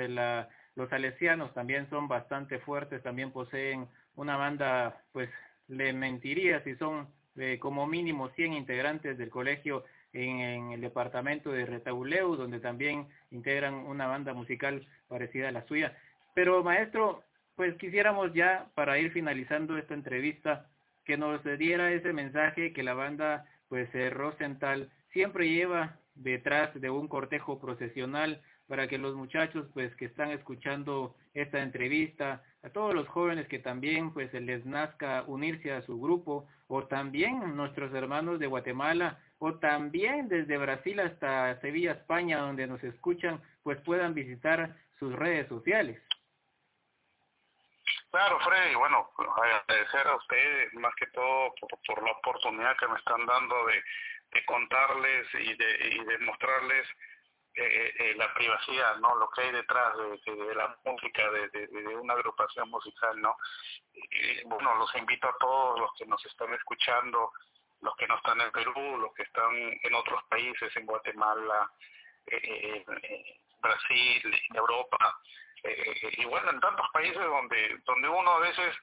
los 0.75 0.89
salesianos 0.89 1.53
también 1.53 1.89
son 1.91 2.09
bastante 2.09 2.59
fuertes, 2.59 3.03
también 3.03 3.31
poseen 3.31 3.87
una 4.17 4.37
banda, 4.37 5.03
pues 5.13 5.29
le 5.69 5.93
mentiría 5.93 6.65
si 6.65 6.75
son 6.77 7.09
eh, 7.37 7.59
como 7.61 7.87
mínimo 7.87 8.31
100 8.31 8.55
integrantes 8.55 9.19
del 9.19 9.29
colegio 9.29 9.85
en, 10.19 10.73
el 10.73 10.81
departamento 10.81 11.53
de 11.53 11.67
Retauleu, 11.67 12.37
donde 12.37 12.61
también 12.61 13.07
integran 13.31 13.75
una 13.75 14.07
banda 14.07 14.35
musical 14.35 14.87
parecida 15.09 15.49
a 15.49 15.53
la 15.53 15.67
suya. 15.67 15.97
Pero 16.35 16.63
maestro, 16.65 17.23
pues 17.57 17.77
quisiéramos 17.77 18.33
ya, 18.35 18.67
para 18.75 18.99
ir 18.99 19.13
finalizando 19.13 19.79
esta 19.79 19.95
entrevista, 19.95 20.67
que 21.05 21.17
nos 21.17 21.43
diera 21.59 21.93
ese 21.93 22.13
mensaje 22.13 22.73
que 22.73 22.83
la 22.83 22.95
banda, 22.95 23.47
pues 23.69 23.89
eh, 23.95 24.11
Rosenthal, 24.11 24.91
siempre 25.13 25.49
lleva 25.49 25.97
detrás 26.15 26.75
de 26.75 26.91
un 26.91 27.09
cortejo 27.09 27.59
procesional 27.59 28.43
para 28.67 28.87
que 28.87 28.99
los 28.99 29.15
muchachos 29.15 29.67
pues 29.73 29.95
que 29.97 30.05
están 30.05 30.31
escuchando 30.31 31.15
esta 31.33 31.63
entrevista, 31.63 32.43
a 32.63 32.71
todos 32.71 32.95
los 32.95 33.09
jóvenes 33.09 33.47
que 33.49 33.61
también 33.61 34.13
pues 34.13 34.33
les 34.35 34.67
nazca 34.67 35.25
unirse 35.27 35.73
a 35.73 35.83
su 35.83 35.99
grupo 35.99 36.47
o 36.67 36.85
también 36.85 37.57
nuestros 37.57 37.95
hermanos 37.95 38.39
de 38.39 38.47
Guatemala 38.47 39.19
o 39.39 39.55
también 39.55 40.29
desde 40.29 40.59
Brasil 40.59 40.99
hasta 41.01 41.61
Sevilla, 41.61 41.93
España, 41.93 42.39
donde 42.39 42.67
nos 42.67 42.83
escuchan, 42.83 43.41
pues 43.63 43.81
puedan 43.83 44.15
visitar 44.15 44.75
sus 44.99 45.15
redes 45.15 45.49
sociales. 45.49 46.01
Claro, 48.11 48.41
Freddy, 48.41 48.75
bueno, 48.75 49.11
agradecer 49.37 50.07
a 50.07 50.17
ustedes 50.17 50.73
más 50.75 50.95
que 50.97 51.07
todo 51.09 51.55
por, 51.87 52.03
la 52.03 52.13
oportunidad 52.13 52.77
que 52.79 52.89
me 52.89 52.99
están 52.99 53.25
dando 53.27 53.67
de, 53.67 54.45
contarles 54.47 55.27
y 55.35 55.55
de, 55.55 55.89
y 55.91 56.05
de 56.05 56.19
mostrarles 56.21 56.87
eh, 57.55 57.95
eh, 57.99 58.15
la 58.17 58.33
privacidad, 58.35 58.97
¿no? 58.99 59.15
Lo 59.17 59.29
que 59.31 59.43
hay 59.43 59.53
detrás 59.53 59.93
de, 59.97 60.55
la 60.55 60.77
música, 60.85 61.31
de, 61.31 61.49
de, 61.49 61.97
una 61.97 62.15
agrupación 62.15 62.71
musical, 62.71 63.21
¿no? 63.21 63.37
Bueno, 64.47 64.75
los 64.77 64.95
invito 64.95 65.29
a 65.29 65.37
todos 65.39 65.81
los 65.81 65.91
que 65.99 66.07
nos 66.07 66.25
están 66.25 66.53
escuchando 66.55 67.33
los 67.81 67.97
que 67.97 68.07
no 68.07 68.17
están 68.17 68.41
en 68.41 68.51
Perú, 68.51 68.99
los 68.99 69.15
que 69.15 69.23
están 69.23 69.55
en 69.83 69.95
otros 69.95 70.23
países, 70.25 70.75
en 70.77 70.87
Guatemala, 70.87 71.71
eh, 72.27 72.85
eh 72.87 73.41
Brasil, 73.61 74.41
Europa, 74.55 75.21
eh, 75.65 76.15
y 76.19 76.25
bueno, 76.27 76.51
en 76.51 76.61
tantos 76.61 76.89
países 76.93 77.23
donde, 77.23 77.79
donde 77.85 78.09
uno 78.09 78.31
a 78.31 78.41
veces 78.41 78.75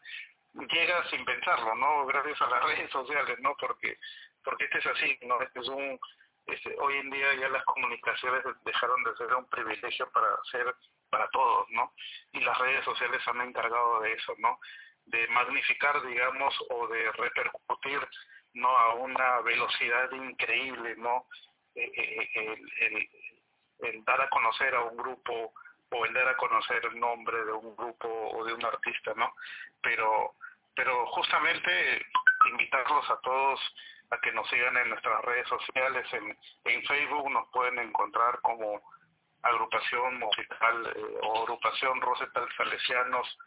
llega 0.54 1.10
sin 1.10 1.24
pensarlo, 1.26 1.76
¿no? 1.76 2.06
Gracias 2.06 2.42
a 2.42 2.50
las 2.50 2.64
redes 2.66 2.92
sociales, 2.92 3.38
¿no? 3.40 3.56
Porque, 3.58 3.98
porque 4.44 4.66
este 4.66 4.80
es 4.80 4.86
así, 4.88 5.18
¿no? 5.22 5.42
Este 5.42 5.60
es 5.60 5.68
un, 5.70 6.00
este, 6.48 6.76
hoy 6.80 6.98
en 6.98 7.10
día 7.10 7.34
ya 7.36 7.50
las 7.50 7.64
comunicaciones 7.66 8.44
dejaron 8.64 9.04
de 9.04 9.16
ser 9.16 9.34
un 9.34 9.50
privilegio 9.50 10.10
para 10.12 10.28
ser 10.52 10.76
para 11.10 11.30
todos, 11.30 11.70
¿no? 11.70 11.94
Y 12.34 12.42
las 12.42 12.58
redes 12.58 12.84
sociales 12.84 13.22
han 13.28 13.42
encargado 13.42 14.02
de 14.02 14.14
eso, 14.14 14.34
¿no? 14.40 14.60
De 15.06 15.28
magnificar, 15.30 16.02
digamos, 16.06 16.54
o 16.70 16.88
de 16.88 17.12
repercutir 17.14 18.02
no 18.56 18.70
a 18.70 18.96
una 18.96 19.42
velocidad 19.42 20.12
increíble, 20.12 20.96
¿no? 20.98 21.28
Eh, 21.76 21.92
eh, 21.96 22.62
el, 22.82 23.10
el, 23.80 24.04
dar 24.06 24.22
a 24.22 24.30
conocer 24.30 24.74
a 24.74 24.84
un 24.84 24.98
grupo 24.98 25.54
o 25.92 26.06
el 26.06 26.14
dar 26.14 26.28
a 26.30 26.38
conocer 26.38 26.84
el 26.86 27.00
nombre 27.00 27.44
de 27.46 27.52
un 27.52 27.76
grupo 27.76 28.08
o 28.08 28.44
de 28.46 28.54
un 28.54 28.66
artista, 28.66 29.14
¿no? 29.16 29.34
Pero, 29.82 30.36
pero 30.74 31.06
justamente 31.08 32.06
invitarlos 32.50 33.10
a 33.10 33.20
todos 33.22 33.60
a 34.12 34.20
que 34.20 34.32
nos 34.32 34.48
sigan 34.50 34.78
en 34.78 34.90
nuestras 34.90 35.22
redes 35.26 35.48
sociales, 35.48 36.06
en, 36.14 36.38
en 36.66 36.84
Facebook 36.86 37.30
nos 37.32 37.50
pueden 37.50 37.80
encontrar 37.80 38.40
como 38.42 38.82
agrupación 39.42 40.18
musical 40.20 40.94
eh, 40.96 41.20
o 41.22 41.42
agrupación 41.44 42.02
Rosetal 42.02 42.48
Salesianos 42.58 43.38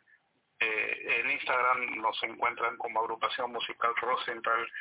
eh, 0.61 1.21
en 1.21 1.31
Instagram 1.31 2.01
nos 2.01 2.23
encuentran 2.23 2.77
como 2.79 3.01
agrupación 3.01 3.53
musical 3.53 3.95
Rosenthal. 3.97 4.73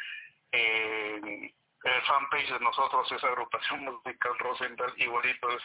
Eh, 0.52 1.54
el 1.84 2.02
fanpage 2.02 2.52
de 2.52 2.60
nosotros 2.60 3.12
es 3.12 3.24
agrupación 3.24 3.86
musical 3.86 4.38
Rosenthal. 4.40 4.94
Igualito 4.98 5.50
es 5.52 5.63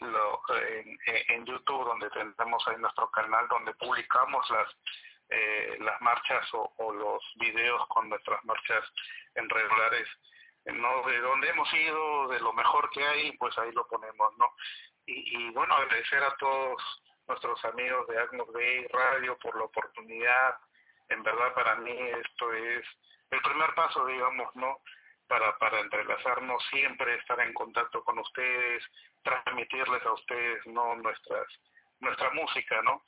lo, 0.00 0.42
en, 0.56 0.98
en, 1.28 1.46
YouTube 1.46 1.84
donde 1.84 2.10
tenemos 2.10 2.66
ahí 2.66 2.76
nuestro 2.78 3.08
canal 3.10 3.46
donde 3.48 3.72
publicamos 3.74 4.50
las 4.50 4.68
eh, 5.28 5.76
las 5.80 6.00
marchas 6.02 6.46
o, 6.52 6.92
los 6.92 7.22
videos 7.36 7.86
con 7.88 8.08
nuestras 8.08 8.44
marchas 8.44 8.84
en 9.34 9.48
regulares 9.48 10.06
no 10.66 11.08
de 11.08 11.18
donde 11.20 11.48
hemos 11.48 11.72
ido 11.72 12.28
de 12.28 12.40
lo 12.40 12.52
mejor 12.52 12.90
que 12.90 13.02
hay 13.02 13.32
pues 13.38 13.56
ahí 13.58 13.72
lo 13.72 13.86
ponemos 13.88 14.36
no 14.36 14.52
y, 15.06 15.46
y 15.46 15.50
bueno 15.50 15.74
agradecer 15.74 16.22
a 16.22 16.36
todos 16.36 17.01
nuestros 17.26 17.64
amigos 17.64 18.06
de 18.08 18.18
Agnos 18.18 18.52
Bay 18.52 18.86
Radio 18.88 19.38
por 19.38 19.56
la 19.56 19.64
oportunidad. 19.64 20.56
En 21.08 21.22
verdad 21.22 21.54
para 21.54 21.76
mí 21.76 21.92
esto 21.92 22.52
es 22.52 22.84
el 23.30 23.40
primer 23.40 23.74
paso, 23.74 24.06
digamos, 24.06 24.54
¿no? 24.56 24.78
Para, 25.26 25.56
para 25.58 25.80
entrelazarnos 25.80 26.62
siempre, 26.70 27.14
estar 27.16 27.40
en 27.40 27.54
contacto 27.54 28.04
con 28.04 28.18
ustedes, 28.18 28.84
transmitirles 29.22 30.04
a 30.04 30.12
ustedes, 30.12 30.66
¿no? 30.66 30.94
Nuestras, 30.96 31.46
nuestra 32.00 32.30
música, 32.30 32.82
¿no? 32.82 33.02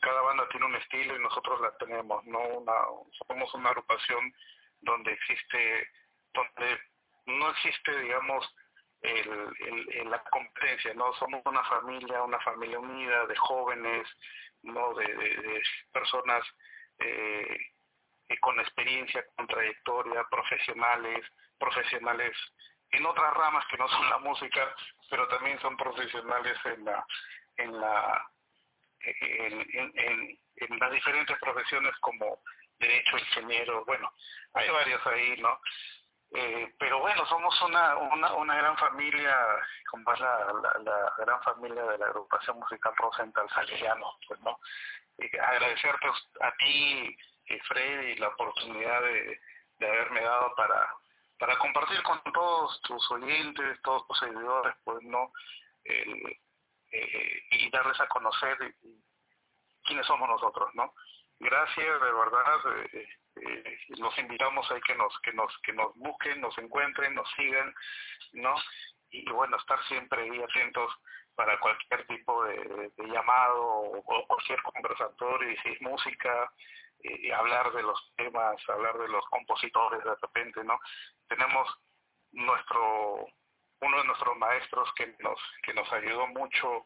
Cada 0.00 0.20
banda 0.20 0.48
tiene 0.50 0.66
un 0.66 0.74
estilo 0.74 1.16
y 1.16 1.22
nosotros 1.22 1.60
la 1.60 1.76
tenemos, 1.78 2.24
¿no? 2.26 2.40
Una, 2.40 2.72
somos 3.26 3.54
una 3.54 3.70
agrupación 3.70 4.34
donde 4.80 5.12
existe, 5.12 5.88
donde 6.34 6.80
no 7.26 7.50
existe, 7.50 7.98
digamos, 8.00 8.54
el, 9.06 9.90
el, 9.92 10.10
la 10.10 10.22
competencia, 10.24 10.94
¿no? 10.94 11.12
Somos 11.14 11.42
una 11.44 11.62
familia, 11.64 12.22
una 12.22 12.40
familia 12.40 12.78
unida 12.78 13.26
de 13.26 13.36
jóvenes, 13.36 14.08
¿no? 14.62 14.94
De, 14.94 15.62
personas 15.92 16.42
eh, 16.98 17.58
con 18.40 18.58
experiencia, 18.60 19.24
con 19.36 19.46
trayectoria, 19.46 20.24
profesionales, 20.30 21.24
profesionales 21.58 22.36
en 22.90 23.04
otras 23.04 23.34
ramas 23.34 23.64
que 23.70 23.76
no 23.78 23.88
son 23.88 24.08
la 24.08 24.18
música, 24.18 24.74
pero 25.10 25.26
también 25.28 25.58
son 25.60 25.76
profesionales 25.76 26.56
en 26.64 26.84
la 26.84 27.06
en 27.56 27.80
la 27.80 28.30
en, 29.00 30.38
en 30.56 30.78
las 30.78 30.90
diferentes 30.90 31.38
profesiones 31.38 31.94
como 32.00 32.40
derecho, 32.78 33.18
ingeniero, 33.18 33.84
bueno, 33.84 34.12
hay 34.54 34.68
varios 34.70 35.06
ahí, 35.06 35.36
¿no? 35.40 35.60
Eh, 36.38 36.74
pero 36.78 36.98
bueno, 36.98 37.24
somos 37.24 37.62
una, 37.62 37.96
una, 37.96 38.34
una 38.34 38.56
gran 38.56 38.76
familia, 38.76 39.34
como 39.90 40.12
es 40.12 40.20
la, 40.20 40.46
gran 41.16 41.42
familia 41.42 41.82
de 41.82 41.96
la 41.96 42.06
agrupación 42.08 42.58
musical 42.58 42.94
Rosenthal 42.94 43.48
Salesiano, 43.48 44.18
pues, 44.28 44.38
¿no? 44.40 44.60
agradecerte 45.42 46.08
a 46.42 46.52
ti, 46.58 47.16
eh, 47.46 47.58
Freddy, 47.66 48.16
la 48.16 48.28
oportunidad 48.28 49.00
de, 49.00 49.40
de 49.78 49.88
haberme 49.88 50.20
dado 50.20 50.54
para, 50.56 50.86
para 51.38 51.56
compartir 51.56 52.02
con 52.02 52.20
todos 52.34 52.82
tus 52.82 53.10
oyentes, 53.12 53.80
todos 53.80 54.06
tus 54.06 54.18
seguidores, 54.18 54.74
pues, 54.84 55.02
¿no? 55.04 55.32
Eh, 55.84 56.38
y 57.50 57.70
darles 57.70 57.98
a 57.98 58.08
conocer 58.08 58.58
quiénes 59.84 60.06
somos 60.06 60.28
nosotros, 60.28 60.68
¿no? 60.74 60.92
Gracias, 61.38 62.00
de 62.02 62.12
verdad. 62.12 62.60
Eh, 63.36 63.62
eh, 63.64 63.78
los 63.98 64.16
invitamos 64.18 64.70
a 64.70 64.80
que 64.80 64.94
nos 64.94 65.18
que 65.20 65.32
nos 65.32 65.52
que 65.62 65.72
nos 65.72 65.94
busquen, 65.96 66.40
nos 66.40 66.56
encuentren, 66.58 67.14
nos 67.14 67.30
sigan, 67.32 67.74
¿no? 68.32 68.54
Y, 69.10 69.30
bueno, 69.30 69.56
estar 69.56 69.82
siempre 69.84 70.22
ahí 70.22 70.42
atentos 70.42 70.92
para 71.34 71.58
cualquier 71.60 72.06
tipo 72.06 72.44
de, 72.44 72.92
llamado 73.06 73.64
o, 73.64 74.26
cualquier 74.26 74.60
conversatorio, 74.62 75.50
y 75.50 75.56
si 75.58 75.84
música, 75.84 76.50
y 77.00 77.30
hablar 77.30 77.72
de 77.72 77.82
los 77.82 78.12
temas, 78.16 78.56
hablar 78.68 78.98
de 78.98 79.08
los 79.08 79.24
compositores 79.26 80.02
de 80.02 80.14
repente, 80.16 80.64
¿no? 80.64 80.78
Tenemos 81.28 81.68
nuestro 82.32 83.26
uno 83.80 83.98
de 83.98 84.04
nuestros 84.04 84.36
maestros 84.38 84.92
que 84.94 85.14
nos 85.20 85.38
que 85.62 85.74
nos 85.74 85.90
ayudó 85.92 86.26
mucho 86.28 86.84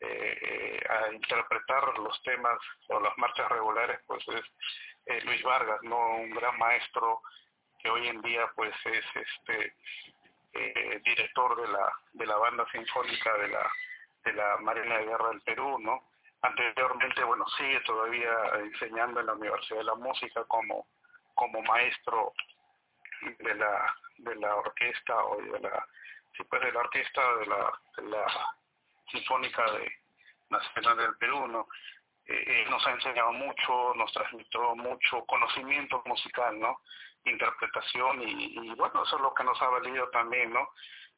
eh, 0.00 0.80
a 0.88 1.12
interpretar 1.12 1.98
los 1.98 2.22
temas 2.22 2.58
o 2.88 3.00
las 3.00 3.16
marchas 3.16 3.48
regulares, 3.50 3.98
pues 4.06 4.22
es 4.28 4.44
eh, 5.06 5.20
Luis 5.22 5.42
Vargas, 5.42 5.78
no 5.82 6.16
un 6.16 6.30
gran 6.30 6.58
maestro 6.58 7.22
que 7.78 7.90
hoy 7.90 8.08
en 8.08 8.20
día 8.22 8.50
pues 8.54 8.74
es 8.84 9.04
este 9.14 9.74
eh, 10.52 11.00
director 11.04 11.60
de 11.60 11.68
la 11.68 11.92
de 12.12 12.26
la 12.26 12.36
banda 12.36 12.66
sinfónica 12.70 13.36
de 13.38 13.48
la 13.48 13.70
de 14.24 14.32
la 14.32 14.56
Marina 14.58 14.98
de 14.98 15.06
Guerra 15.06 15.28
del 15.28 15.40
Perú, 15.42 15.78
¿no? 15.78 16.08
Anteriormente, 16.42 17.22
bueno, 17.24 17.46
sigue 17.56 17.80
todavía 17.80 18.32
enseñando 18.58 19.20
en 19.20 19.26
la 19.26 19.34
Universidad 19.34 19.78
de 19.78 19.84
la 19.84 19.94
Música 19.94 20.44
como 20.44 20.86
como 21.34 21.62
maestro 21.62 22.32
de 23.38 23.54
la 23.54 23.94
de 24.18 24.34
la 24.36 24.54
orquesta 24.56 25.24
o 25.24 25.40
de 25.40 25.60
la 25.60 25.86
pues 26.48 26.62
de 26.62 26.72
la 26.72 26.80
orquesta 26.80 27.22
de 27.36 27.46
la, 27.46 28.52
Sinfónica 29.10 29.64
Nacional 30.50 30.96
del 30.96 31.16
Perú, 31.16 31.46
¿no? 31.46 31.68
Eh, 32.28 32.66
nos 32.68 32.84
ha 32.84 32.90
enseñado 32.90 33.32
mucho, 33.32 33.94
nos 33.94 34.12
transmitió 34.12 34.74
mucho 34.74 35.24
conocimiento 35.26 36.02
musical, 36.06 36.58
¿no? 36.58 36.80
Interpretación 37.24 38.20
y, 38.22 38.74
bueno, 38.74 39.04
eso 39.04 39.16
es 39.16 39.22
lo 39.22 39.32
que 39.32 39.44
nos 39.44 39.60
ha 39.62 39.68
valido 39.68 40.08
también, 40.10 40.52
¿no? 40.52 40.68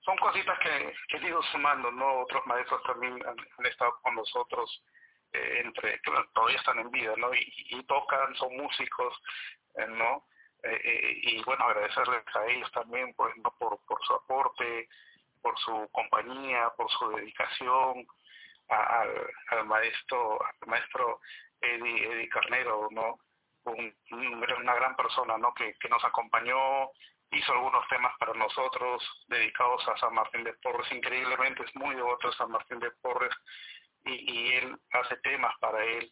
Son 0.05 0.19
cositas 0.19 0.59
que, 0.59 0.95
que 1.09 1.17
he 1.17 1.43
sumando, 1.51 1.91
¿no? 1.91 2.21
Otros 2.21 2.47
maestros 2.47 2.83
también 2.83 3.19
han, 3.27 3.67
estado 3.67 3.99
con 4.03 4.17
nosotros, 4.17 4.83
eh, 5.33 5.63
entre 5.65 5.99
que 6.01 6.13
todavía 6.35 6.59
están 6.59 6.79
en 6.79 6.91
vida, 6.91 7.15
¿no? 7.17 7.31
Y, 7.35 7.83
tocan, 7.85 8.35
son 8.37 8.55
músicos, 8.57 9.19
eh, 9.77 9.87
¿no? 9.87 10.25
y 10.61 11.41
bueno, 11.45 11.65
agradecerles 11.67 12.25
a 12.35 12.47
ellos 12.47 12.71
también, 12.73 13.15
pues, 13.15 13.35
¿no? 13.37 13.55
por, 13.59 13.79
por 13.87 14.05
su 14.05 14.13
aporte, 14.13 14.89
por 15.41 15.57
su 15.61 15.89
compañía, 15.93 16.71
por 16.77 16.91
su 16.91 17.09
dedicación, 17.11 18.07
al, 18.69 19.31
al 19.49 19.65
maestro 19.67 20.39
maestro 20.67 21.21
Eddie, 21.61 22.13
Eddie 22.13 22.29
Carnero, 22.29 22.89
¿no? 22.91 23.19
Un, 23.65 23.95
una 24.11 24.75
gran 24.75 24.97
persona, 24.97 25.37
¿no? 25.37 25.53
Que, 25.55 25.75
que 25.75 25.89
nos 25.89 26.05
acompañó, 26.05 26.91
hizo 27.31 27.53
algunos 27.53 27.87
temas 27.89 28.13
para 28.19 28.33
nosotros 28.35 29.03
dedicados 29.27 29.87
a 29.89 29.99
San 29.99 30.15
Martín 30.15 30.45
de 30.45 30.55
Porres. 30.55 30.91
Increíblemente 30.93 31.65
es 31.65 31.75
muy 31.75 31.95
devoto 31.95 32.29
de 32.29 32.37
San 32.37 32.51
Martín 32.51 32.79
de 32.79 32.91
Porres 33.03 33.35
y, 34.05 34.33
y 34.33 34.53
él 34.55 34.77
hace 34.93 35.17
temas 35.19 35.55
para 35.61 35.85
él. 35.85 36.11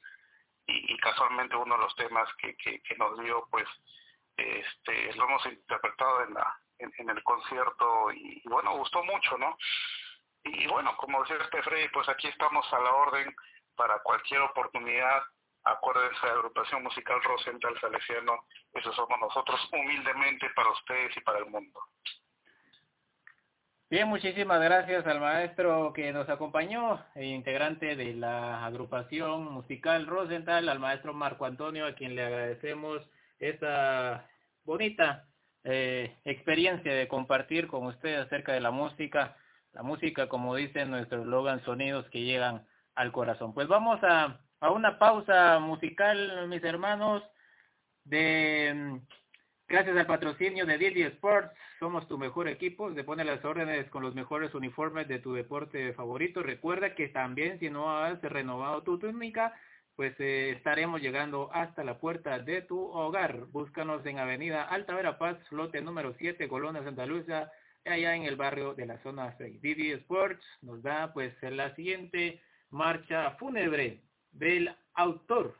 Y, 0.67 0.93
y 0.95 0.97
casualmente 0.99 1.57
uno 1.57 1.77
de 1.77 1.83
los 1.83 1.95
temas 1.95 2.29
que, 2.39 2.57
que, 2.57 2.97
nos 2.97 3.19
dio, 3.21 3.47
pues, 3.51 3.69
este, 4.37 5.15
lo 5.15 5.25
hemos 5.25 5.47
interpretado 5.47 6.25
en 6.25 6.35
la 6.35 6.61
en 6.79 7.09
el 7.09 7.23
concierto 7.23 8.13
y, 8.13 8.43
bueno, 8.45 8.77
gustó 8.77 9.03
mucho, 9.03 9.39
¿no? 9.39 9.57
Y 10.47 10.67
bueno, 10.69 10.97
como 10.97 11.23
decía 11.23 11.37
este 11.43 11.63
Freddy, 11.63 11.89
pues 11.89 12.09
aquí 12.09 12.29
estamos 12.29 12.65
a 12.73 12.79
la 12.79 12.93
orden 12.93 13.35
para 13.75 13.99
cualquier 14.01 14.41
oportunidad. 14.43 15.23
Acuérdense 15.65 16.21
de 16.23 16.33
la 16.33 16.39
agrupación 16.39 16.83
musical 16.85 17.21
Rosenthal 17.25 17.79
Salesiano, 17.81 18.45
eso 18.73 18.93
somos 18.93 19.19
nosotros 19.19 19.61
humildemente 19.73 20.49
para 20.55 20.71
ustedes 20.71 21.17
y 21.17 21.21
para 21.21 21.41
el 21.41 21.47
mundo. 21.47 21.81
Bien, 23.91 24.09
muchísimas 24.09 24.61
gracias 24.61 25.07
al 25.07 25.21
maestro 25.21 25.93
que 25.93 26.13
nos 26.13 26.29
acompañó, 26.29 27.05
e 27.15 27.27
integrante 27.27 27.97
de 27.97 28.15
la 28.15 28.65
agrupación 28.65 29.45
musical 29.45 30.07
Rosenthal, 30.07 30.69
al 30.69 30.79
maestro 30.79 31.13
Marco 31.15 31.45
Antonio, 31.45 31.87
a 31.87 31.95
quien 31.95 32.15
le 32.15 32.25
agradecemos 32.25 33.03
esta 33.39 34.29
bonita 34.65 35.27
eh, 35.65 36.17
experiencia 36.25 36.95
de 36.95 37.09
compartir 37.09 37.67
con 37.67 37.87
usted 37.87 38.17
acerca 38.17 38.53
de 38.53 38.61
la 38.61 38.71
música 38.71 39.37
la 39.77 39.83
música, 39.83 40.27
como 40.27 40.57
dice 40.57 40.87
nuestro 40.87 41.21
eslogan, 41.21 41.63
sonidos 41.63 42.09
que 42.09 42.23
llegan 42.23 42.67
al 42.95 43.13
corazón. 43.13 43.53
Pues 43.53 43.69
vamos 43.69 44.03
a, 44.03 44.41
a 44.61 44.71
una 44.71 44.99
pausa 44.99 45.59
musical, 45.59 46.49
mis 46.49 46.65
hermanos, 46.65 47.23
de 48.05 48.99
gracias 49.69 49.95
al 49.99 50.07
patrocinio 50.07 50.65
de 50.65 50.79
Didi 50.79 51.03
Sports, 51.03 51.51
somos 51.79 52.09
tu 52.09 52.17
mejor 52.17 52.49
equipo, 52.49 52.95
se 52.95 53.05
pone 53.05 53.23
las 53.23 53.45
órdenes 53.45 53.87
con 53.91 54.03
los 54.03 54.15
mejores 54.15 54.55
uniformes 54.55 55.09
de 55.09 55.19
tu 55.19 55.35
deporte 55.35 55.93
favorito. 55.93 56.43
Recuerda 56.43 56.95
que 56.95 57.09
también 57.09 57.59
si 57.59 57.69
no 57.69 57.99
has 57.99 58.19
renovado 58.23 58.83
tu 58.83 58.99
túnica, 58.99 59.53
pues 59.95 60.15
eh, 60.21 60.55
estaremos 60.57 61.03
llegando 61.03 61.51
hasta 61.53 61.85
la 61.85 61.99
puerta 61.99 62.39
de 62.39 62.63
tu 62.63 62.81
hogar. 62.81 63.45
Búscanos 63.49 64.07
en 64.07 64.21
Avenida 64.21 64.63
Alta 64.63 64.95
Verapaz, 64.95 65.37
lote 65.53 65.83
número 65.83 66.15
7, 66.17 66.49
Colonia 66.49 66.83
Santa 66.83 67.05
Lucia, 67.05 67.53
allá 67.87 68.15
en 68.15 68.25
el 68.25 68.37
barrio 68.37 68.75
de 68.75 68.87
la 68.87 69.03
zona 69.03 69.35
6. 69.39 69.61
Didi 69.61 69.93
Sports 69.93 70.45
nos 70.63 70.83
da 70.83 71.13
pues 71.13 71.35
la 71.43 71.75
siguiente 71.75 72.43
marcha 72.71 73.33
fúnebre 73.33 74.03
del 74.31 74.75
autor 74.95 75.57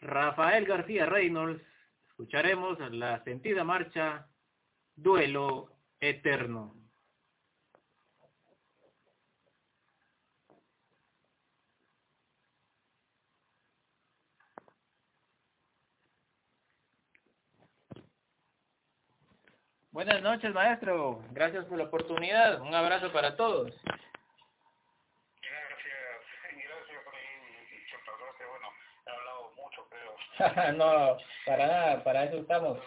Rafael 0.00 0.64
García 0.64 1.06
Reynolds. 1.06 1.62
Escucharemos 2.08 2.78
la 2.92 3.22
sentida 3.24 3.64
marcha 3.64 4.28
Duelo 4.96 5.72
Eterno. 6.00 6.79
Buenas 19.92 20.22
noches, 20.22 20.54
maestro. 20.54 21.20
Gracias 21.32 21.64
por 21.64 21.76
la 21.76 21.84
oportunidad. 21.84 22.60
Un 22.60 22.72
abrazo 22.72 23.10
para 23.12 23.34
todos. 23.34 23.74
Gracias, 23.82 24.06
gracias 26.54 27.02
por 27.04 27.12
Bueno, 28.50 28.68
he 29.04 29.10
hablado 29.10 29.50
mucho, 29.56 29.88
pero... 29.90 30.72
no, 30.78 31.18
para 31.44 31.66
nada, 31.66 32.04
para 32.04 32.24
eso 32.24 32.36
estamos. 32.36 32.78